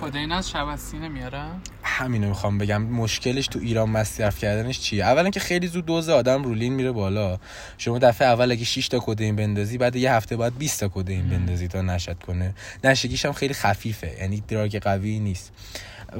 کدین 0.00 0.32
از 0.32 0.50
شب 0.50 0.66
از 0.66 0.80
سینه 0.80 1.08
میارن 1.08 1.50
همینو 1.82 2.28
می‌خوام 2.28 2.58
بگم. 2.58 2.82
مشکلش 2.82 3.46
تو 3.46 3.58
ایران 3.58 3.90
مصرف 3.90 4.38
کردنش 4.38 4.80
چیه؟ 4.80 5.04
اولا 5.04 5.30
که 5.30 5.40
خیلی 5.40 5.66
زود 5.66 5.86
دوز 5.86 6.08
آدم 6.08 6.42
رولین 6.42 6.74
میره 6.74 6.92
بالا. 6.92 7.38
شما 7.78 7.98
دفعه 7.98 8.28
اول 8.28 8.52
اگه 8.52 8.64
6 8.64 8.88
تا 8.88 8.98
کدین 8.98 9.36
بندازی 9.36 9.78
بعد 9.78 9.96
یه 9.96 10.12
هفته 10.12 10.36
باید 10.36 10.58
20 10.58 10.80
تا 10.80 10.88
کدین 10.88 11.28
بندازی 11.28 11.68
تا 11.68 11.82
نشد 11.82 12.16
کنه. 12.26 12.54
نشگیش 12.84 13.26
هم 13.26 13.32
خیلی 13.32 13.54
خفیفه 13.54 14.16
یعنی 14.20 14.42
دراگ 14.48 14.78
قوی 14.78 15.18
نیست. 15.18 15.52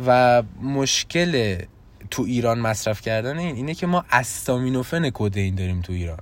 و 0.06 0.42
مشکل 0.62 1.58
تو 2.10 2.22
ایران 2.22 2.58
مصرف 2.58 3.00
کردن 3.00 3.38
این 3.38 3.56
اینه 3.56 3.74
که 3.74 3.86
ما 3.86 4.04
استامینوفن 4.10 5.10
کدین 5.14 5.54
داریم 5.54 5.80
تو 5.80 5.92
ایران. 5.92 6.18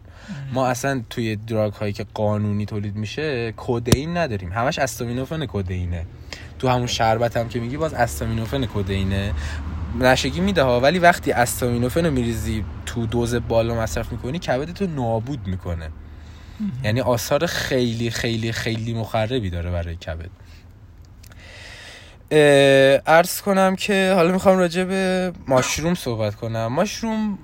ما 0.53 0.67
اصلا 0.67 1.03
توی 1.11 1.37
دراگ 1.37 1.73
هایی 1.73 1.93
که 1.93 2.07
قانونی 2.15 2.67
تولید 2.67 2.97
میشه 2.97 3.55
کدین 3.57 4.17
نداریم. 4.17 4.53
همش 4.53 4.79
استامینوفن 4.79 5.47
کدینه 5.47 6.07
تو 6.59 6.69
همون 6.69 6.87
شربت 6.87 7.37
هم 7.37 7.49
که 7.49 7.61
میگی 7.61 7.77
باز 7.77 7.95
استامینوفن 7.95 8.67
کدینه 8.67 9.33
نشگی 10.01 10.41
میده 10.41 10.63
ها 10.63 10.81
ولی 10.81 10.99
وقتی 10.99 11.33
استامینوفن 11.33 12.07
رو 12.07 12.13
میریزی 12.13 12.65
تو 12.87 13.07
دوز 13.07 13.35
بالا 13.35 13.75
مصرف 13.75 14.13
می‌کنی 14.13 14.39
کبدتو 14.39 14.87
نابود 14.87 15.47
می‌کنه. 15.47 15.91
یعنی 16.85 17.01
آثار 17.01 17.47
خیلی 17.47 18.11
خیلی 18.11 18.53
خیلی 18.53 18.95
مخربی 18.95 19.51
داره 19.51 19.71
برای 19.71 19.97
کبد. 19.97 20.31
عرض 23.07 23.41
کنم 23.41 23.77
که 23.77 24.13
حالا 24.17 24.33
می‌خوام 24.33 24.59
راجع 24.59 24.85
به 24.85 25.33
ماشروم 25.49 25.95
صحبت 25.95 26.35
کنم. 26.35 26.67
ماشروم 26.67 27.39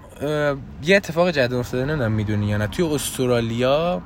یه 0.83 0.97
اتفاق 0.97 1.31
جدید 1.31 1.55
افتاده 1.55 1.85
نمی‌دونم 1.85 2.13
می‌دونی 2.13 2.49
یا 2.49 2.57
نه. 2.57 2.67
توی 2.67 2.85
استرالیا 2.85 4.03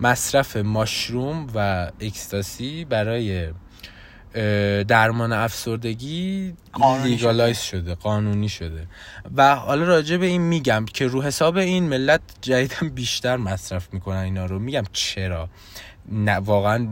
مصرف 0.00 0.56
ماشروم 0.56 1.46
و 1.54 1.90
اکستاسی 2.00 2.84
برای 2.84 3.48
درمان 4.88 5.32
افسردگی 5.32 6.54
لیگالایز 7.04 7.58
شده. 7.58 7.94
قانونی 7.94 8.48
شده. 8.48 8.86
و 9.36 9.54
حالا 9.54 9.84
راجع 9.84 10.16
به 10.16 10.26
این 10.26 10.42
میگم 10.42 10.84
که 10.94 11.06
رو 11.06 11.22
حساب 11.22 11.56
این 11.56 11.84
ملت 11.84 12.20
جدیدم 12.40 12.88
بیشتر 12.88 13.36
مصرف 13.36 13.88
می‌کنن 13.92 14.16
اینا 14.16 14.46
رو. 14.46 14.58
میگم 14.58 14.84
چرا؟ 14.92 15.48
نه 16.12 16.36
واقعا 16.36 16.88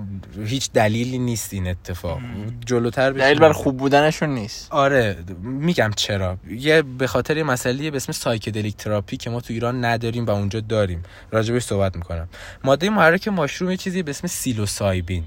هیچ 0.46 0.72
دلیلی 0.72 1.18
نیست 1.18 1.54
این 1.54 1.66
اتفاق. 1.66 2.20
جلوتر. 2.66 3.10
دلیل 3.10 3.38
بر 3.38 3.52
خوب 3.52 3.76
بودنشون 3.76 4.28
نیست. 4.28 4.72
آره 4.72 5.16
میگم 5.42 5.90
چرا؟ 5.96 6.38
یه 6.50 6.82
به 6.82 7.06
خاطر 7.06 7.36
یه 7.36 7.42
مسئله 7.42 7.90
به 7.90 7.96
اسم 7.96 8.12
psychedelic 8.12 8.76
therapy 8.76 9.16
که 9.16 9.30
ما 9.30 9.40
تو 9.40 9.52
ایران 9.52 9.84
نداریم 9.84 10.26
و 10.26 10.30
اونجا 10.30 10.60
داریم. 10.60 11.02
راجبش 11.30 11.62
صحبت 11.62 11.96
می‌کنم. 11.96 12.28
ماده 12.64 12.90
محرک 12.90 13.28
mushroom 13.28 13.70
یه 13.70 13.76
چیزی 13.76 14.02
به 14.02 14.10
اسم 14.10 14.26
psilocybin. 14.26 15.24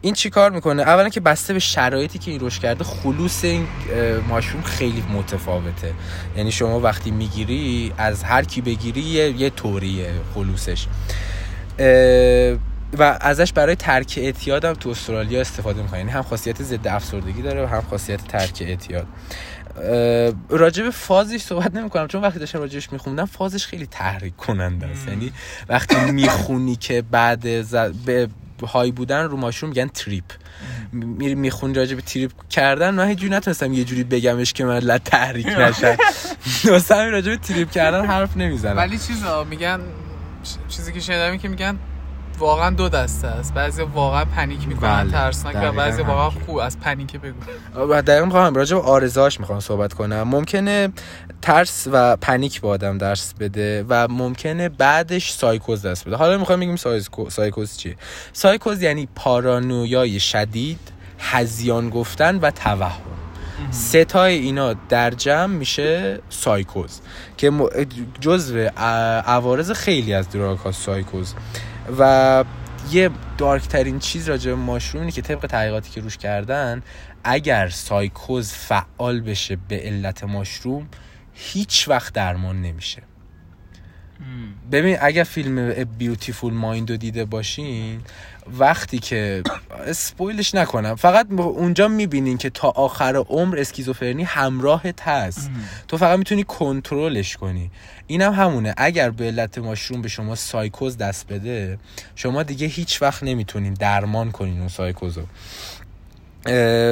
این 0.00 0.14
چی 0.14 0.30
کار 0.30 0.50
می‌کنه؟ 0.50 0.82
اولا 0.82 1.08
که 1.08 1.20
بسته 1.20 1.52
به 1.52 1.58
شرایطی 1.58 2.18
که 2.18 2.30
این 2.30 2.40
رشد 2.40 2.62
کرده 2.62 2.84
خلوص 2.84 3.44
این 3.44 3.66
mushroom 4.28 4.62
خیلی 4.62 5.04
متفاوته. 5.14 5.92
یعنی 6.36 6.52
شما 6.52 6.80
وقتی 6.80 7.10
می‌گیری 7.10 7.92
از 7.98 8.22
هر 8.22 8.44
کی 8.44 8.60
بگیری 8.60 9.00
یه, 9.00 9.40
یه 9.40 9.50
طوریه 9.50 10.10
خلوصش. 10.34 10.86
و 12.98 13.18
ازش 13.20 13.52
برای 13.52 13.76
ترک 13.76 14.14
اعتیاد 14.22 14.64
هم 14.64 14.74
تو 14.74 14.88
استرالیا 14.88 15.40
استفاده 15.40 15.82
می‌کنه. 15.82 15.98
یعنی 15.98 16.10
هم 16.10 16.22
خاصیت 16.22 16.62
ضد 16.62 16.86
افسردگی 16.86 17.42
داره 17.42 17.64
و 17.64 17.66
هم 17.66 17.82
خاصیت 17.90 18.24
ترک 18.28 18.58
اعتیاد. 18.60 19.06
به 20.48 20.90
فازش 20.92 21.36
صحبت 21.36 21.74
نمی 21.74 21.90
کنم 21.90 22.06
چون 22.06 22.22
وقتی 22.22 22.38
داشتم 22.38 22.58
راجعش 22.58 22.92
میخوندم 22.92 23.24
فازش 23.24 23.66
خیلی 23.66 23.86
تحریک 23.86 24.36
کننده 24.36 24.86
است 24.86 25.08
یعنی 25.08 25.32
وقتی 25.68 25.96
می‌خونی 26.10 26.76
که 26.76 27.02
بعد 27.10 27.62
ز... 27.62 27.74
به 27.74 28.28
high 28.66 28.90
بودن 28.90 29.24
رو 29.24 29.36
mushroom 29.36 29.68
میگن 29.68 29.88
trip. 29.88 30.24
میری 30.92 31.34
می‌خونی 31.34 31.74
راجع 31.74 31.94
به 31.94 32.02
trip 32.02 32.30
کردن 32.50 32.94
من 32.94 33.08
هیچ 33.08 33.18
نتونستم 33.22 33.72
یه 33.72 33.84
جوری 33.84 34.04
بگمش 34.04 34.52
که 34.52 34.64
من 34.64 34.98
تحریک 34.98 35.46
نشم. 35.46 35.96
همین 36.94 37.12
راجع 37.12 37.30
به 37.30 37.36
trip 37.36 37.70
کردن 37.70 38.06
حرف 38.06 38.36
نمی‌زنم. 38.36 38.76
ولی 38.76 38.98
چیزا 38.98 39.44
میگن 39.44 39.80
چیزی 40.68 40.92
که 40.92 41.00
شنیدم 41.00 41.36
که 41.36 41.48
میگن 41.48 41.78
واقعا 42.38 42.70
دو 42.70 42.88
دسته 42.88 43.28
است. 43.28 43.54
بعضی 43.54 43.82
واقعا 43.82 44.24
panic 44.24 44.68
می‌کنن 44.68 45.02
بله، 45.02 45.12
ترسناک 45.12 45.56
و 45.62 45.72
بعضی 45.72 46.02
واقعا. 46.02 46.30
خوب. 46.30 46.56
از 46.56 46.80
panic 46.80 47.16
بگو. 47.16 47.36
و 47.74 48.02
دقیقا 48.02 48.24
می‌خوام 48.24 48.54
راجع 48.54 48.76
به 48.76 48.82
عوارضش 48.82 49.40
می‌خوام 49.40 49.60
صحبت 49.60 49.92
کنم. 49.92 50.22
ممکنه 50.22 50.88
ترس 51.42 51.88
و 51.92 52.16
panic 52.16 52.60
به 52.60 52.68
آدم 52.68 52.98
درس 52.98 53.34
بده 53.40 53.84
و 53.88 54.08
ممکنه 54.08 54.68
بعدش 54.68 55.32
سایکوز 55.32 55.86
دست 55.86 56.04
بده. 56.04 56.16
حالا 56.16 56.38
می‌خوام 56.38 56.60
بگیم 56.60 56.76
سایکو- 56.76 57.30
سایکوز 57.30 57.76
چیه 57.76 57.96
سایکوز 58.32 58.82
یعنی 58.82 59.08
پارانویای 59.14 60.20
شدید 60.20 60.80
هذیان 61.18 61.90
گفتن 61.90 62.36
و 62.36 62.50
توهم. 62.50 63.19
سه 63.70 64.02
تای 64.02 64.34
اینا 64.38 64.72
در 64.72 65.10
جمع 65.10 65.54
میشه 65.54 66.18
سایکوز 66.28 67.00
که 67.36 67.52
ا- 68.76 69.20
عوارض 69.26 69.70
خیلی 69.70 70.14
از 70.14 70.30
دراگ 70.30 70.58
ها 70.58 70.72
سایکوز. 70.72 71.34
و 71.98 72.44
یه 72.90 73.10
دارک 73.38 73.68
ترین 73.68 73.98
چیز 73.98 74.28
راجع 74.28 74.50
به 74.50 74.56
ماشروم 74.56 75.00
اینه 75.00 75.12
که 75.12 75.22
طبق 75.22 75.46
تحقیقاتی 75.46 75.90
که 75.90 76.00
روش 76.00 76.16
کردن 76.16 76.82
اگر 77.24 77.68
سایکوز 77.68 78.52
فعال 78.52 79.20
بشه 79.20 79.58
به 79.68 79.80
علت 79.80 80.24
ماشروم 80.24 80.88
هیچ 81.34 81.88
وقت 81.88 82.12
درمان 82.12 82.62
نمیشه. 82.62 83.02
ببین 84.72 84.96
اگر 85.00 85.24
فیلم 85.24 85.84
بیوتیفول 85.84 86.54
مایند 86.54 86.90
رو 86.90 86.96
دیده 86.96 87.24
باشین 87.24 88.00
وقتی 88.58 88.98
که 88.98 89.42
اسپویلش 89.86 90.54
نکنم. 90.54 90.94
فقط 90.94 91.26
اونجا 91.32 91.88
می‌بینین 91.88 92.38
که 92.38 92.50
تا 92.50 92.68
آخر 92.68 93.16
عمر 93.16 93.58
اسکیزوفرنی 93.58 94.22
همراهت 94.22 95.02
هست 95.02 95.50
تو 95.88 95.96
فقط 95.96 96.18
می‌تونی 96.18 96.44
کنترلش 96.44 97.36
کنی. 97.36 97.70
اینم 98.06 98.32
همونه. 98.32 98.74
اگر 98.76 99.10
به 99.10 99.24
علت 99.24 99.58
mushroom 99.58 100.02
به 100.02 100.08
شما 100.08 100.34
سایکوز 100.34 100.98
دست 100.98 101.26
بده 101.28 101.78
شما 102.14 102.42
دیگه 102.42 102.66
هیچ 102.66 103.02
وقت 103.02 103.22
نمی‌تونین 103.22 103.74
درمان 103.74 104.30
کنین 104.30 104.58
اون 104.58 104.68
سایکوزو. 104.68 105.22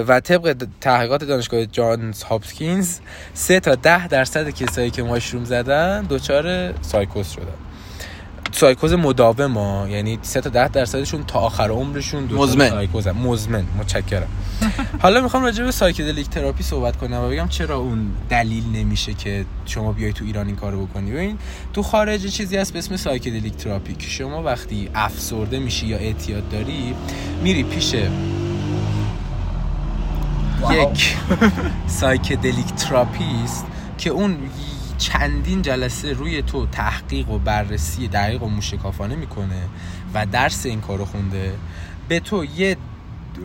و 0.09 0.21
طبق 0.21 0.67
تحقیقات 0.81 1.25
دانشگاه 1.25 1.67
جانز 1.67 2.23
هاپکینز 2.23 2.99
سه 3.35 3.61
تا 3.61 3.75
ده 3.75 4.09
درصد 4.09 4.51
کسایی 4.51 4.91
که 4.91 5.03
mushroom 5.03 5.44
زدن 5.45 6.07
دچار 6.09 6.75
سایکوز 6.83 7.29
شدن. 7.29 7.45
سایکوز 8.53 8.93
مداوم 8.93 9.59
ها 9.59 9.89
یعنی 9.89 10.19
سه 10.23 10.41
تا 10.41 10.51
ده 10.51 10.69
درصدشون 10.69 11.25
تا 11.25 11.39
آخر 11.39 11.71
عمرشون 11.71 12.27
دچار 12.27 12.39
مزمن. 12.39 12.71
سایکوزن. 12.71 13.13
مزمن 13.13 13.65
متشکرم. 13.79 14.29
حالا 14.99 15.21
می‌خوام 15.21 15.43
راجع 15.43 15.65
به 15.65 15.71
psychedelic 15.71 16.29
therapy 16.29 16.62
صحبت 16.63 16.97
کنم 16.97 17.25
و 17.25 17.29
بگم 17.29 17.49
چرا 17.49 17.77
اون 17.77 18.11
دلیل 18.31 18.65
نمیشه 18.73 19.15
که 19.15 19.45
شما 19.67 19.93
بیای 19.93 20.13
تو 20.13 20.25
ایران 20.25 20.47
این 20.47 20.57
کارو 20.57 20.87
بکنی. 20.87 21.11
ببین 21.11 21.39
تو 21.73 21.83
خارج 21.83 22.27
چیزی 22.27 22.57
هست 22.57 22.73
به 22.73 22.79
اسم 22.79 22.97
psychedelic 22.97 23.57
therapy 23.57 23.94
که 23.95 24.07
شما 24.09 24.43
وقتی 24.43 24.91
افسرده 24.95 25.59
میشی 25.59 25.87
یا 25.87 25.99
اعتیاد 25.99 26.49
داری 26.49 26.95
میری 27.43 27.63
پیش 27.63 27.95
یک 30.71 31.16
psychedelic 31.87 32.66
therapist 32.66 33.66
که 33.99 34.11
اون 34.11 34.37
چندین 34.99 35.62
جلسه 35.62 36.12
روی 36.12 36.42
تو 36.42 36.66
تحقیق 36.66 37.31
و 37.31 37.38
بررسی 37.38 38.09
دقیق 38.09 38.42
و 38.42 38.49
موشکافانه 38.49 39.16
می‌کنه 39.16 39.62
و 40.14 40.27
درس 40.27 40.66
این 40.66 40.81
کارو 40.81 41.05
خونده. 41.05 41.53
به 42.09 42.21
تو 42.21 42.44
یه 42.44 42.77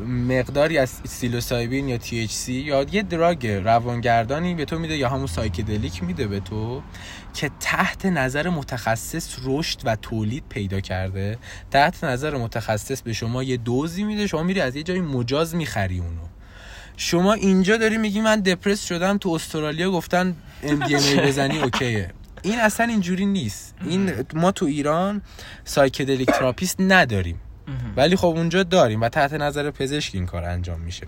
مقداری 0.07 0.77
از 0.77 1.01
سیلوسایبین 1.03 1.87
یا 1.87 1.97
THC 1.97 2.49
یا 2.49 2.85
یه 2.91 3.03
دراگ 3.03 3.47
روانگردانی 3.47 4.55
به 4.55 4.65
تو 4.65 4.79
میده 4.79 4.97
یا 4.97 5.09
همون 5.09 5.27
سایکدلیک 5.27 6.03
میده 6.03 6.27
به 6.27 6.39
تو 6.39 6.81
که 7.33 7.51
تحت 7.59 8.05
نظر 8.05 8.49
متخصص 8.49 9.35
رشد 9.43 9.79
و 9.85 9.95
تولید 9.95 10.43
پیدا 10.49 10.79
کرده. 10.79 11.37
تحت 11.71 12.03
نظر 12.03 12.37
متخصص 12.37 13.01
به 13.01 13.13
شما 13.13 13.43
یه 13.43 13.57
دوزی 13.57 14.03
میده 14.03 14.27
شما 14.27 14.43
میری 14.43 14.61
از 14.61 14.75
یه 14.75 14.83
جایی 14.83 15.01
مجاز 15.01 15.55
می‌خری 15.55 15.99
اونو. 15.99 16.32
شما 16.97 17.33
اینجا 17.33 17.77
داری 17.77 17.97
میگی 17.97 18.21
من 18.21 18.39
دپرس 18.39 18.85
شدم 18.85 19.17
تو 19.17 19.29
استرالیا 19.29 19.91
گفتن 19.91 20.35
MDMA 20.63 21.19
بزنی 21.19 21.61
اوکیه. 21.61 22.11
این 22.41 22.59
اصلا 22.59 22.85
اینجوری 22.85 23.25
نیست. 23.25 23.75
این 23.85 24.11
ما 24.33 24.51
تو 24.51 24.65
ایران 24.65 25.21
psychedelic 25.65 26.27
therapist 26.27 26.75
نداریم. 26.79 27.39
ولی 27.95 28.15
خب 28.15 28.27
اونجا 28.27 28.63
داریم 28.63 29.01
و 29.01 29.09
تحت 29.09 29.33
نظر 29.33 29.71
پزشک 29.71 30.15
این 30.15 30.25
کار 30.25 30.43
انجام 30.43 30.79
میشه. 30.81 31.07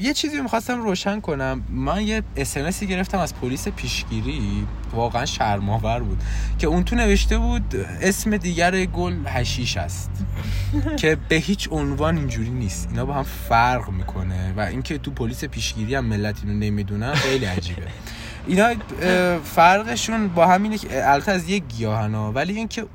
یه 0.00 0.12
چیزی 0.14 0.36
رو 0.36 0.42
می‌خواستم 0.42 0.82
روشن 0.82 1.20
کنم. 1.20 1.62
من 1.70 2.02
یه 2.02 2.22
اسمسی 2.36 2.86
گرفتم 2.86 3.18
از 3.18 3.34
پلیس 3.34 3.68
پیشگیری. 3.68 4.66
واقعا 4.92 5.26
شرم‌آور 5.26 6.00
بود. 6.00 6.22
که 6.58 6.66
اون 6.66 6.84
تو 6.84 6.96
نوشته 6.96 7.38
بود 7.38 7.86
اسم 8.00 8.36
دیگر 8.36 8.84
گل 8.84 9.14
هشیش 9.26 9.76
است. 9.76 10.10
که 11.00 11.16
به 11.28 11.36
هیچ 11.36 11.68
عنوان 11.70 12.16
اینجوری 12.16 12.50
نیست. 12.50 12.88
اینا 12.90 13.04
با 13.06 13.14
هم 13.14 13.22
فرق 13.48 13.90
می‌کنه. 13.90 14.52
و 14.56 14.60
اینکه 14.60 14.98
تو 14.98 15.10
پلیس 15.10 15.44
پیشگیری 15.44 15.94
هم 15.94 16.04
ملت 16.04 16.36
اینو 16.44 16.58
نمی‌دونن 16.58 17.14
خیلی 17.14 17.44
عجیبه. 17.44 17.82
اینا 18.46 18.74
فرقشون 19.44 20.28
با 20.28 20.46
هم 20.46 20.59
اینه 20.59 20.78
که 20.78 21.10
البته 21.10 21.32
از 21.32 21.48
یک 21.48 21.62
گیاهن 21.68 22.32
ولی 22.32 22.56
اینکه 22.56 22.86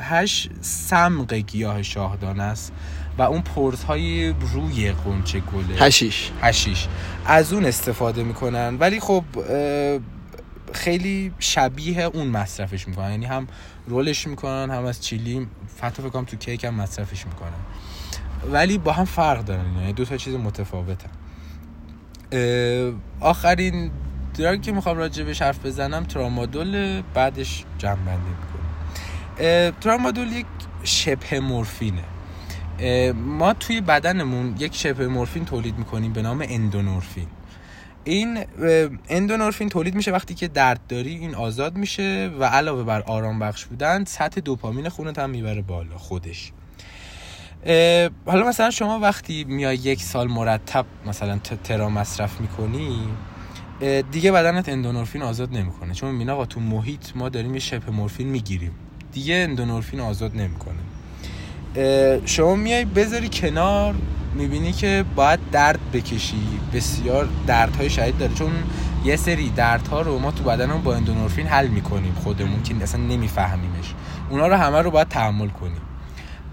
هش 0.00 0.48
سمق 0.60 1.34
گیاه 1.34 1.82
شاهدان 1.82 2.40
است. 2.40 2.72
و 3.18 3.22
اون 3.22 3.42
پرزهای 3.42 4.34
روی 4.52 4.92
غنچه 4.92 5.40
گله. 5.40 5.74
هشیش. 5.78 6.30
هشیش. 6.42 6.88
از 7.26 7.52
اون 7.52 7.64
استفاده 7.64 8.22
می‌کنن. 8.22 8.76
ولی 8.80 9.00
خب 9.00 9.24
خیلی 10.72 11.32
شبیه 11.38 12.00
اون 12.02 12.26
مصرفش 12.26 12.88
می‌کنن. 12.88 13.10
یعنی 13.10 13.26
هم 13.26 13.46
رولش 13.86 14.26
می‌کنن 14.26 14.70
هم 14.70 14.84
از 14.84 15.04
چیلی. 15.04 15.46
حتی 15.80 16.02
فکر 16.02 16.10
کنم 16.10 16.24
تو 16.24 16.36
کیک 16.36 16.64
هم 16.64 16.74
مصرفش 16.74 17.26
می‌کنن. 17.26 17.50
ولی 18.52 18.78
با 18.78 18.92
هم 18.92 19.04
فرق 19.04 19.44
دارن. 19.44 19.76
یعنی 19.80 19.92
دو 19.92 20.04
تا 20.04 20.16
چیز 20.16 20.34
متفاوتن. 20.34 21.10
آخرین 23.20 23.90
دراگی 24.34 24.62
که 24.62 24.72
می‌خوام 24.72 24.96
راجع 24.98 25.24
بهش 25.24 25.42
حرف 25.42 25.66
بزنم 25.66 26.04
ترامادول 26.04 27.02
بعدش 27.14 27.64
جمع 27.78 27.94
بندی 27.94 28.18
می‌کنم 28.28 29.80
ترامادول 29.80 30.32
یک 30.32 30.46
شبه 30.82 31.40
مورفینه. 31.40 32.02
ما 33.14 33.52
توی 33.52 33.80
بدنمون 33.80 34.54
یک 34.58 34.74
شبه 34.74 35.08
مورفین 35.08 35.44
تولید 35.44 35.78
می‌کنیم 35.78 36.12
به 36.12 36.22
نام 36.22 36.44
اندونورفین. 36.48 37.26
این 38.04 38.44
اندونورفین 39.08 39.68
تولید 39.68 39.94
میشه 39.94 40.10
وقتی 40.12 40.34
که 40.34 40.48
درد 40.48 40.80
داری 40.88 41.16
این 41.16 41.34
آزاد 41.34 41.76
میشه 41.76 42.30
و 42.40 42.44
علاوه 42.44 42.82
بر 42.82 43.02
آرام 43.02 43.38
بخش 43.38 43.64
بودن 43.64 44.04
سطح 44.04 44.40
دوپامین 44.40 44.88
خونت 44.88 45.18
هم 45.18 45.30
می‌بره 45.30 45.62
بالا 45.62 45.98
خودش. 45.98 46.52
حالا 48.26 48.48
مثلا 48.48 48.70
شما 48.70 48.98
وقتی 48.98 49.44
میای 49.44 49.76
یک 49.76 50.02
سال 50.02 50.28
مرتب 50.28 50.86
مثلا 51.06 51.38
ترا 51.64 51.88
مصرف 51.88 52.40
می‌کنی 52.40 53.08
دیگه 54.12 54.32
بدنت 54.32 54.68
اندونورفین 54.68 55.22
آزاد 55.22 55.56
نمی‌کنه. 55.56 55.94
چون 55.94 56.10
می‌بینی 56.10 56.30
آقا 56.30 56.46
تو 56.46 56.60
محیط 56.60 57.06
ما 57.14 57.28
داریم 57.28 57.54
یه 57.54 57.60
شبه 57.60 57.92
مورفین 57.92 58.28
می‌گیریم. 58.28 58.72
دیگه 59.12 59.34
اندونورفین 59.34 60.00
آزاد 60.00 60.36
نمی‌کنه. 60.36 60.85
شما 62.24 62.54
میای 62.54 62.84
بذاری 62.84 63.28
کنار 63.28 63.94
می‌بینی 64.34 64.72
که 64.72 65.04
باید 65.16 65.40
درد 65.52 65.78
بکشی. 65.92 66.40
بسیار 66.74 67.28
دردهای 67.46 67.90
شدید 67.90 68.18
داره. 68.18 68.34
چون 68.34 68.50
یه 69.04 69.16
سری 69.16 69.50
دردها 69.50 70.00
رو 70.00 70.18
ما 70.18 70.30
تو 70.30 70.44
بدنمون 70.44 70.82
با 70.82 70.94
اندونورفین 70.94 71.46
حل 71.46 71.66
می‌کنیم 71.66 72.14
خودمون 72.14 72.62
که 72.62 72.74
اصلا 72.82 73.00
نمیفهمیمش. 73.00 73.94
اونا 74.30 74.46
رو 74.46 74.54
همه 74.54 74.82
رو 74.82 74.90
باید 74.90 75.08
تحمل 75.08 75.48
کنیم. 75.48 75.80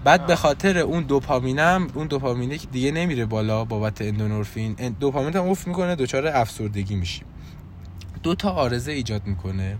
بعد 0.04 0.26
به 0.26 0.36
خاطر 0.36 0.78
اون 0.78 1.02
دوپامینم 1.02 1.86
اون 1.94 2.06
دوپامینه 2.06 2.58
که 2.58 2.66
دیگه 2.72 2.90
نمیره 2.90 3.26
بالا 3.26 3.64
بابت 3.64 4.02
اندونورفین 4.02 4.74
ان- 4.78 4.96
دوپامین 5.00 5.36
هم 5.36 5.48
افت 5.48 5.68
می‌کنه 5.68 5.94
دچار 5.94 6.26
افسردگی 6.26 6.94
میشی 6.94 7.22
دو 8.22 8.34
تا 8.34 8.50
آرزه 8.50 8.92
ایجاد 8.92 9.26
می‌کنه. 9.26 9.76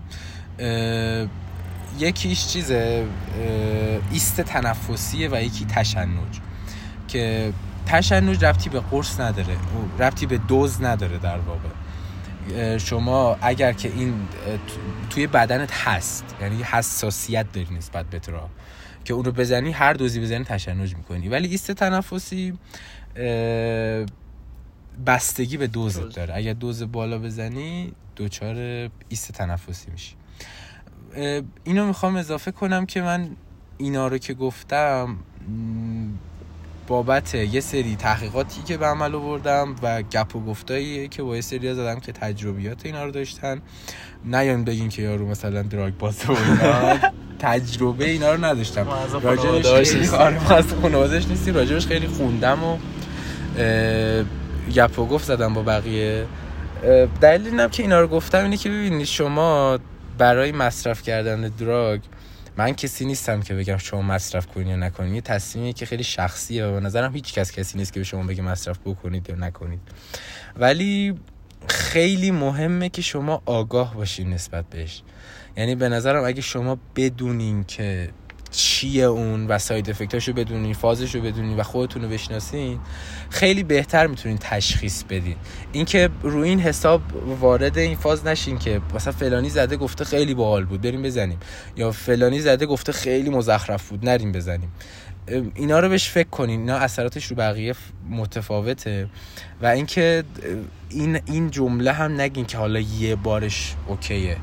یکیش 1.98 2.46
چیزه 2.46 3.06
ایست 4.10 4.40
تنفسیه 4.40 5.28
و 5.32 5.42
یکی 5.42 5.64
تشنج. 5.64 6.40
که 7.08 7.52
تشنج 7.86 8.44
ربطی 8.44 8.70
به 8.70 8.80
قرص 8.80 9.20
نداره 9.20 9.52
او 9.52 10.02
ربطی 10.02 10.26
به 10.26 10.38
دوز 10.38 10.82
نداره 10.82 11.18
در 11.18 11.38
واقع. 11.38 11.68
شما 12.78 13.36
اگر 13.40 13.72
که 13.72 13.88
این 13.88 14.14
توی 15.10 15.26
بدنت 15.26 15.72
هست 15.72 16.24
یعنی 16.40 16.62
حساسیت 16.62 17.52
داری 17.52 17.74
نسبت 17.74 18.06
به 18.06 18.18
ترا 18.18 18.50
که 19.04 19.14
اون 19.14 19.24
رو 19.24 19.32
بزنی 19.32 19.72
هر 19.72 19.92
دوزی 19.92 20.20
بزنی 20.20 20.44
تشنج 20.44 20.96
می‌کنی. 20.96 21.28
ولی 21.28 21.48
ایست 21.48 21.72
تنفسی 21.72 22.58
بستگی 25.06 25.56
به 25.56 25.66
دوزت 25.66 26.00
دوز. 26.00 26.14
داره. 26.14 26.34
اگر 26.36 26.52
دوز 26.52 26.82
بالا 26.82 27.18
بزنی 27.18 27.92
دچار 28.16 28.56
ایست 29.08 29.32
تنفسی 29.32 29.90
میشی. 29.90 30.14
اینو 31.64 31.86
می‌خوام 31.86 32.16
اضافه 32.16 32.50
کنم 32.50 32.86
که 32.86 33.02
من 33.02 33.30
اینا 33.78 34.08
رو 34.08 34.18
که 34.18 34.34
گفتم 34.34 35.16
بابت 36.86 37.34
یه 37.34 37.60
سری 37.60 37.96
تحقیقاتی 37.96 38.62
که 38.62 38.76
به 38.76 38.86
عمل 38.86 39.14
آوردم 39.14 39.76
و 39.82 40.02
گپ 40.02 40.36
و 40.36 40.40
گفتایی 40.40 41.08
که 41.08 41.22
با 41.22 41.34
یه 41.34 41.40
سری 41.40 41.74
زدم 41.74 42.00
که 42.00 42.12
تجربیات 42.12 42.86
اینا 42.86 43.04
رو 43.04 43.10
داشتن. 43.10 43.60
نیان 44.24 44.64
بگین 44.64 44.88
که 44.88 45.02
یارو 45.02 45.28
مثلا 45.28 45.62
دراگ 45.62 45.94
بازه 45.94 46.26
و 46.26 46.36
اینا. 46.36 46.98
تجربه 47.38 48.04
اینا 48.04 48.34
رو 48.34 48.44
نداشتم. 48.44 48.86
راجبش 49.22 49.66
خیلی 49.66 49.98
نیستیم. 49.98 50.20
آره 50.20 51.52
راجبش 51.52 51.86
خیلی 51.86 52.06
خوندم 52.06 52.64
و 52.64 52.76
گپ 54.74 54.98
و 54.98 55.06
گفت 55.06 55.24
زدم 55.24 55.54
با 55.54 55.62
بقیه. 55.62 56.26
دلیل 57.20 57.46
اینم 57.46 57.68
که 57.68 57.82
اینا 57.82 58.00
رو 58.00 58.06
گفتم 58.06 58.42
اینه 58.42 58.56
که 58.56 58.68
ببینید 58.68 59.06
شما 59.06 59.78
برای 60.18 60.52
مصرف 60.52 61.02
کردن 61.02 61.40
دراگ 61.40 62.00
من 62.56 62.72
کسی 62.72 63.04
نیستم 63.04 63.42
که 63.42 63.54
بگم 63.54 63.76
شما 63.76 64.02
مصرف 64.02 64.46
کنید 64.46 64.66
یا 64.66 64.76
نکنید 64.76 65.14
یه 65.14 65.20
تصمیمی 65.20 65.72
که 65.72 65.86
خیلی 65.86 66.04
شخصیه 66.04 66.66
و 66.66 66.72
به 66.72 66.80
نظرم 66.80 67.14
هیچ 67.14 67.34
کس 67.34 67.52
کسی 67.52 67.78
نیست 67.78 67.92
که 67.92 68.00
به 68.00 68.04
شما 68.04 68.22
بگه 68.22 68.42
مصرف 68.42 68.78
بکنید 68.84 69.28
یا 69.28 69.34
نکنید. 69.34 69.80
ولی 70.56 71.14
خیلی 71.68 72.30
مهمه 72.30 72.88
که 72.88 73.02
شما 73.02 73.42
آگاه 73.46 73.94
باشین 73.94 74.30
نسبت 74.30 74.64
بهش. 74.70 75.02
یعنی 75.56 75.74
به 75.74 75.88
نظرم 75.88 76.24
اگه 76.24 76.40
شما 76.40 76.78
بدونین 76.96 77.64
که 77.64 78.10
چیه 78.56 79.04
اون 79.04 79.46
و 79.46 79.58
ساید 79.58 79.90
افکتاشو 79.90 80.32
بدونین 80.32 80.74
فازشو 80.74 81.20
بدونین 81.20 81.56
و 81.56 81.62
خودتون 81.62 82.02
رو 82.02 82.08
بشناسین 82.08 82.78
خیلی 83.30 83.62
بهتر 83.62 84.06
می‌تونین 84.06 84.38
تشخیص 84.38 85.02
بدین. 85.02 85.36
اینکه 85.72 86.10
روی 86.22 86.48
این 86.48 86.60
حساب 86.60 87.02
وارد 87.40 87.78
این 87.78 87.96
فاز 87.96 88.26
نشین 88.26 88.58
که 88.58 88.80
مثلا 88.94 89.12
فلانی 89.12 89.50
زده 89.50 89.76
گفته 89.76 90.04
خیلی 90.04 90.34
باحال 90.34 90.64
بود 90.64 90.80
بریم 90.80 91.02
بزنیم. 91.02 91.38
یا 91.76 91.92
فلانی 91.92 92.40
زده 92.40 92.66
گفته 92.66 92.92
خیلی 92.92 93.30
مزخرف 93.30 93.88
بود 93.88 94.08
نریم 94.08 94.32
بزنیم. 94.32 94.72
اینا 95.54 95.80
رو 95.80 95.88
بهش 95.88 96.08
فکر 96.08 96.28
کنین. 96.28 96.60
اینا 96.60 96.76
اثراتش 96.76 97.26
رو 97.26 97.36
بقیه 97.36 97.74
متفاوته. 98.10 99.08
و 99.62 99.66
اینکه 99.66 100.24
این 100.88 101.20
این 101.26 101.50
جمله 101.50 101.92
هم 101.92 102.20
نگین 102.20 102.44
که 102.44 102.58
حالا 102.58 102.80
یه 102.80 103.16
بارش 103.16 103.74
اوکیه. 103.86 104.36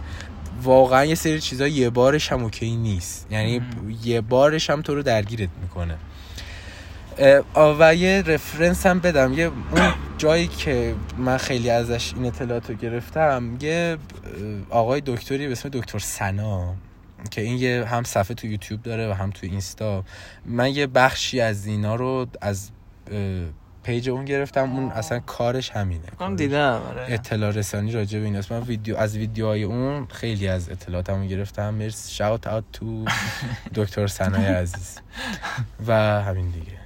واقعا 0.64 1.06
یه 1.06 1.16
سری 1.16 1.42
چیزا 1.42 1.68
یه 1.68 1.90
بارش 1.90 2.32
هم 2.32 2.44
اوکی 2.44 2.76
نیست. 2.76 3.28
یعنی 3.32 3.62
یه 4.04 4.22
بارش 4.22 4.70
هم 4.70 4.82
تو 4.82 4.96
رو 4.96 5.04
درگیرت 5.04 5.50
می‌کنه. 5.62 5.98
و 7.80 7.96
یه 7.96 8.24
رفرنس 8.26 8.86
هم 8.86 9.00
بدم. 9.00 9.34
یه 9.34 9.46
اون 9.46 9.94
جایی 10.18 10.48
که 10.48 10.96
من 11.18 11.38
خیلی 11.38 11.70
ازش 11.70 12.14
این 12.14 12.26
اطلاعات 12.26 12.70
رو 12.70 12.76
گرفتم 12.76 13.58
یه 13.62 13.98
آقای 14.70 15.02
دکتری 15.06 15.46
به 15.46 15.52
اسم 15.52 15.70
دکتر 15.70 16.00
سنا 16.00 16.76
که 17.32 17.42
این 17.42 17.58
یه 17.58 17.86
هم 17.86 18.04
صفحه 18.04 18.36
تو 18.36 18.48
یوتیوب 18.48 18.82
داره 18.82 19.10
و 19.10 19.14
هم 19.14 19.30
تو 19.30 19.40
اینستا. 19.46 20.04
من 20.46 20.76
یه 20.76 20.88
بخشی 20.88 21.42
از 21.42 21.66
اینا 21.66 21.96
رو 21.96 22.28
از 22.42 22.70
پیج 23.84 24.10
اون 24.10 24.26
گرفتم 24.26 24.72
اون 24.72 24.92
اصلا 24.92 25.20
کارش 25.20 25.70
همینه. 25.72 26.08
کنم 26.20 26.36
دیدم 26.36 26.82
آره. 26.90 27.06
اطلاع 27.10 27.52
رسانی 27.52 27.92
راجع 27.92 28.20
به 28.20 28.26
ایناست. 28.26 28.52
من 28.52 28.62
ویدیو 28.62 28.98
از 28.98 29.18
ویدیوهای 29.18 29.64
اون 29.64 30.06
خیلی 30.06 30.48
از 30.48 30.70
اطلاعاتمو 30.70 31.26
گرفتم. 31.26 31.74
مرسی. 31.74 32.12
شاوت 32.12 32.48
اوت 32.48 32.64
تو 32.74 33.06
دکتر 33.76 34.08
سنای 34.08 34.46
عزیز. 34.46 34.98
و 35.88 35.94
همین 36.22 36.50
دیگه. 36.50 36.78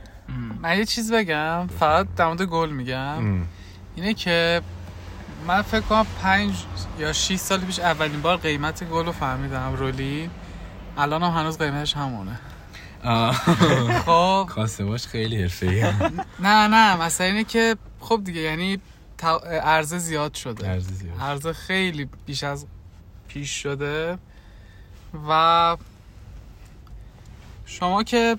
من 0.61 0.77
یه 0.77 0.85
چیز 0.85 1.11
بگم. 1.11 1.67
فقط 1.79 2.07
در 2.17 2.25
مورد 2.25 2.41
گل 2.41 2.69
میگم. 2.69 3.41
اینه 3.95 4.13
که 4.13 4.61
من 5.47 5.61
فکر 5.61 5.81
کنم 5.81 6.05
پنج 6.23 6.53
یا 6.99 7.13
6 7.13 7.35
سال 7.35 7.59
پیش 7.59 7.79
اولین 7.79 8.21
بار 8.21 8.37
قیمت 8.37 8.83
گل 8.83 9.05
رو 9.05 9.11
فهمیدم 9.11 9.73
رولی 9.75 10.29
الان 10.97 11.23
هم 11.23 11.31
هنوز 11.31 11.57
قیمتش 11.57 11.97
همونه. 11.97 12.39
خب. 14.05 14.45
کاسه 14.49 14.83
باش 14.85 15.07
خیلی 15.07 15.41
حرفه‌ای. 15.41 15.81
نه 16.39 16.67
نه 16.67 17.01
مثلا 17.01 17.27
اینه 17.27 17.43
که 17.43 17.75
خب 17.99 18.21
دیگه 18.23 18.41
یعنی 18.41 18.79
عرضه 19.63 19.97
زیاد 19.97 20.33
شده. 20.33 20.69
ارزی 20.69 20.93
زیاد. 20.93 21.19
عرضه 21.19 21.53
خیلی 21.53 22.09
بیش 22.25 22.43
از 22.43 22.65
پیش 23.27 23.51
شده 23.51 24.17
و 25.29 25.77
شما 27.65 28.03
که 28.03 28.37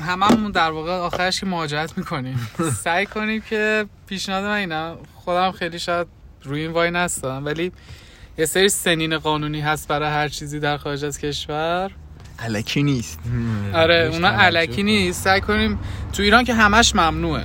هممون 0.00 0.50
در 0.50 0.70
واقع 0.70 0.92
آخرش 0.92 1.40
که 1.40 1.46
مهاجرت 1.46 1.98
می‌کنیم 1.98 2.48
سعی 2.84 3.06
کنیم 3.06 3.40
که 3.40 3.86
پیشنهاد 4.06 4.44
من 4.44 4.50
اینه. 4.50 4.96
خودم 5.14 5.52
خیلی 5.52 5.78
شاید 5.78 6.06
روی 6.42 6.60
این 6.60 6.70
وای 6.70 6.90
نستم 6.90 7.44
ولی 7.44 7.72
یه 8.38 8.46
سری 8.46 8.68
سنین 8.68 9.18
قانونی 9.18 9.60
هست 9.60 9.88
برای 9.88 10.08
هر 10.10 10.28
چیزی 10.28 10.60
در 10.60 10.76
خارج 10.76 11.04
از 11.04 11.18
کشور. 11.18 11.90
الکی 12.38 12.82
نیست. 12.82 13.18
آره 13.74 14.10
اونا 14.12 14.28
علکی. 14.28 14.82
نیست. 14.82 15.22
سعی 15.24 15.40
کنیم 15.40 15.78
تو 16.12 16.22
ایران 16.22 16.44
که 16.44 16.54
همش 16.54 16.94
ممنوعه. 16.96 17.44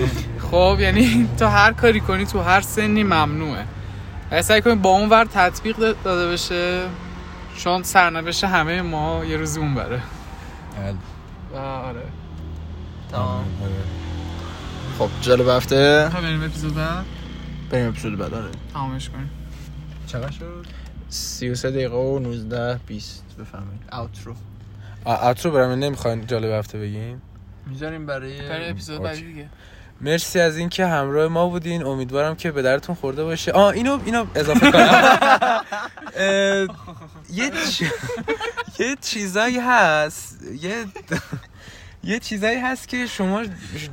خب 0.50 0.76
یعنی 0.80 1.28
تو 1.38 1.46
هر 1.46 1.72
کاری 1.72 2.00
کنی 2.00 2.26
تو 2.26 2.40
هر 2.40 2.60
سنی 2.60 3.02
ممنوعه. 3.02 3.64
سعی 4.42 4.62
کنیم 4.62 4.82
با 4.82 4.90
اون 4.90 5.08
ور 5.08 5.24
تطبیق 5.24 5.76
داده 6.04 6.32
بشه 6.32 6.82
چون 7.56 7.82
سرنوشت 7.82 8.44
همه 8.44 8.82
ما 8.82 9.24
یه 9.24 9.36
روزی 9.36 9.60
اون 9.60 9.74
بره 9.74 10.02
بله. 11.52 11.60
آره. 11.60 12.02
تمام 13.12 13.44
آره. 13.62 13.72
خب 14.98 15.08
جالب 15.20 15.48
هفته. 15.48 16.10
تا 16.12 16.20
بریم 16.20 16.42
اپیزود 16.42 16.74
بعد. 16.74 17.04
بریم 17.70 17.88
اپیزود 17.88 18.18
بعد 18.18 18.34
آره. 18.34 18.48
تمامش 18.74 19.08
کنیم. 19.10 19.30
چقدر 20.06 20.30
شد؟ 20.30 20.66
33 21.08 21.70
دقیقه 21.70 21.96
و 21.96 22.18
19 22.18 22.80
20 22.86 23.24
بفهمید 23.40 23.80
اوترو 23.92 24.34
اترو 25.06 25.50
برام 25.50 25.78
نمی‌خواین 25.78 26.26
جالب 26.26 26.50
هفته 26.50 26.78
بگیم 26.78 27.22
می‌ذاریم 27.66 28.06
برای 28.06 28.48
برای 28.48 28.70
اپیزود. 28.70 29.02
بعدی 29.02 29.22
دیگه. 29.22 29.48
مرسی 30.00 30.40
از 30.40 30.56
اینکه 30.56 30.86
همراه 30.86 31.28
ما 31.28 31.48
بودین. 31.48 31.86
امیدوارم 31.86 32.36
که 32.36 32.50
به 32.50 32.62
درتون 32.62 32.94
خورده 32.94 33.24
باشه. 33.24 33.52
آه 33.52 33.72
اینو 33.74 33.98
اینو 34.04 34.26
اضافه 34.34 34.72
کنم. 34.72 35.08
یه 37.32 37.50
یه 38.78 38.96
چیزایی 39.00 39.58
هست. 39.58 40.38
یه 40.62 40.84
یه 42.08 42.18
چیزایی 42.18 42.58
هست 42.58 42.88
که 42.88 43.06
شما 43.06 43.44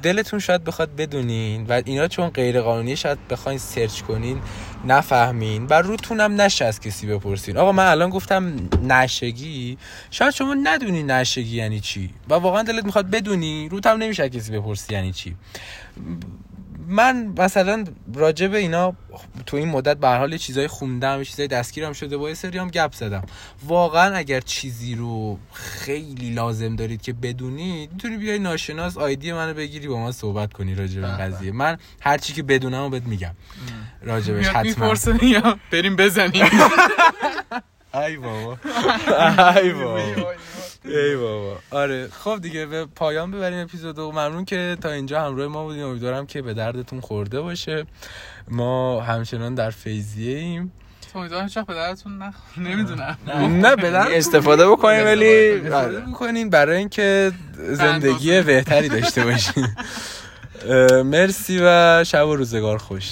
دلتون 0.03 0.39
شاید 0.39 0.63
بخواد 0.63 0.95
بدونین 0.95 1.65
و 1.65 1.81
اینا 1.85 2.07
چون 2.07 2.29
غیر 2.29 2.61
قانونی 2.61 2.95
شاید 2.95 3.27
بخواین 3.27 3.59
سرچ 3.59 4.01
کنین 4.01 4.41
نفهمین 4.85 5.67
و 5.67 5.73
روتون 5.73 6.19
هم 6.19 6.41
نشه 6.41 6.65
از 6.65 6.79
کسی 6.79 7.07
بپرسین. 7.07 7.57
آقا 7.57 7.71
من 7.71 7.85
الان 7.85 8.09
گفتم 8.09 8.69
نشگی. 8.83 9.77
شاید 10.11 10.33
شما 10.33 10.53
ندونی 10.53 11.03
نشگی 11.03 11.55
یعنی 11.55 11.79
چی 11.79 12.09
و 12.29 12.33
واقعا 12.33 12.63
دلت 12.63 12.85
می‌خواد 12.85 13.09
بدونی 13.09 13.69
روت 13.69 13.87
هم 13.87 13.97
نمیشه 13.97 14.29
کسی 14.29 14.51
بپرسی 14.51 14.93
یعنی 14.93 15.11
چی. 15.11 15.35
من 16.87 17.33
مثلا 17.37 17.83
راجع 18.15 18.47
به 18.47 18.57
اینا 18.57 18.93
تو 19.45 19.57
این 19.57 19.69
مدت 19.69 19.97
به 19.97 20.07
حال 20.07 20.37
چیزای 20.37 20.67
خوندم 20.67 21.23
چیزای 21.23 21.47
دستگیرم 21.47 21.93
شده 21.93 22.17
با 22.17 22.29
یه 22.29 22.35
سری 22.35 22.57
هم 22.57 22.67
گپ 22.67 22.93
زدم. 22.93 23.23
واقعا 23.65 24.15
اگر 24.15 24.39
چیزی 24.39 24.95
رو 24.95 25.39
خیلی 25.53 26.29
لازم 26.29 26.75
دارید 26.75 27.01
که 27.01 27.13
بدونید 27.13 27.91
می‌تونی 27.91 28.17
بیای 28.17 28.39
ناشناس 28.39 28.97
آیدی 28.97 29.33
منو 29.33 29.53
بگیری 29.53 29.87
با 29.87 29.99
ما 29.99 30.11
صحبت 30.11 30.53
کنی 30.53 30.75
راجع 30.75 31.01
به 31.01 31.07
این 31.07 31.17
قضیه. 31.17 31.51
من 31.51 31.77
هر 32.01 32.17
چی 32.17 32.33
که 32.33 32.43
بدونم 32.43 32.83
رو 32.83 32.89
بهت 32.89 33.03
میگم. 33.03 33.35
راجبش 34.01 34.47
میاد 34.47 34.55
حتما. 34.55 35.55
بریم 35.71 35.95
بزنیم. 35.95 36.45
ای 37.95 38.17
بابا. 38.17 38.57
ای 39.61 39.73
بابا. 39.73 40.33
ای 40.85 41.15
بابا. 41.15 41.57
آره. 41.71 42.07
خب 42.07 42.39
دیگه 42.41 42.65
به 42.65 42.85
پایان 42.85 43.31
ببریم 43.31 43.59
اپیزودو 43.59 44.11
ممنون 44.11 44.45
که 44.45 44.77
تا 44.81 44.89
اینجا 44.89 45.21
همراه 45.21 45.47
ما 45.47 45.63
بودیم 45.63 45.85
امیدوارم 45.85 46.25
که 46.25 46.41
به 46.41 46.53
دردتون 46.53 47.01
خورده 47.01 47.41
باشه. 47.41 47.85
ما 48.47 49.01
همچنان 49.01 49.55
در 49.55 49.69
فیزیه 49.69 50.37
ایم. 50.37 50.71
امیدوارم 51.15 51.43
هیچ 51.43 51.57
وقت 51.57 51.67
به 51.67 52.09
نخور 52.09 52.63
نمی‌دونم. 52.63 53.17
نه. 53.49 53.75
به 53.75 53.91
درد 53.91 54.11
استفاده 54.11 54.69
بکنیم 54.69 55.05
ولی 55.05 55.51
استفاده 55.51 56.05
می‌کنین 56.05 56.49
برای 56.49 56.77
اینکه 56.77 57.31
زندگی 57.57 58.41
بهتری 58.41 58.89
داشته 58.89 59.23
باشین 59.23 59.67
اه، 60.69 61.01
مرسی 61.01 61.59
و 61.61 62.03
شب 62.03 62.27
و 62.27 62.35
روزگار 62.35 62.77
خوش. 62.77 63.11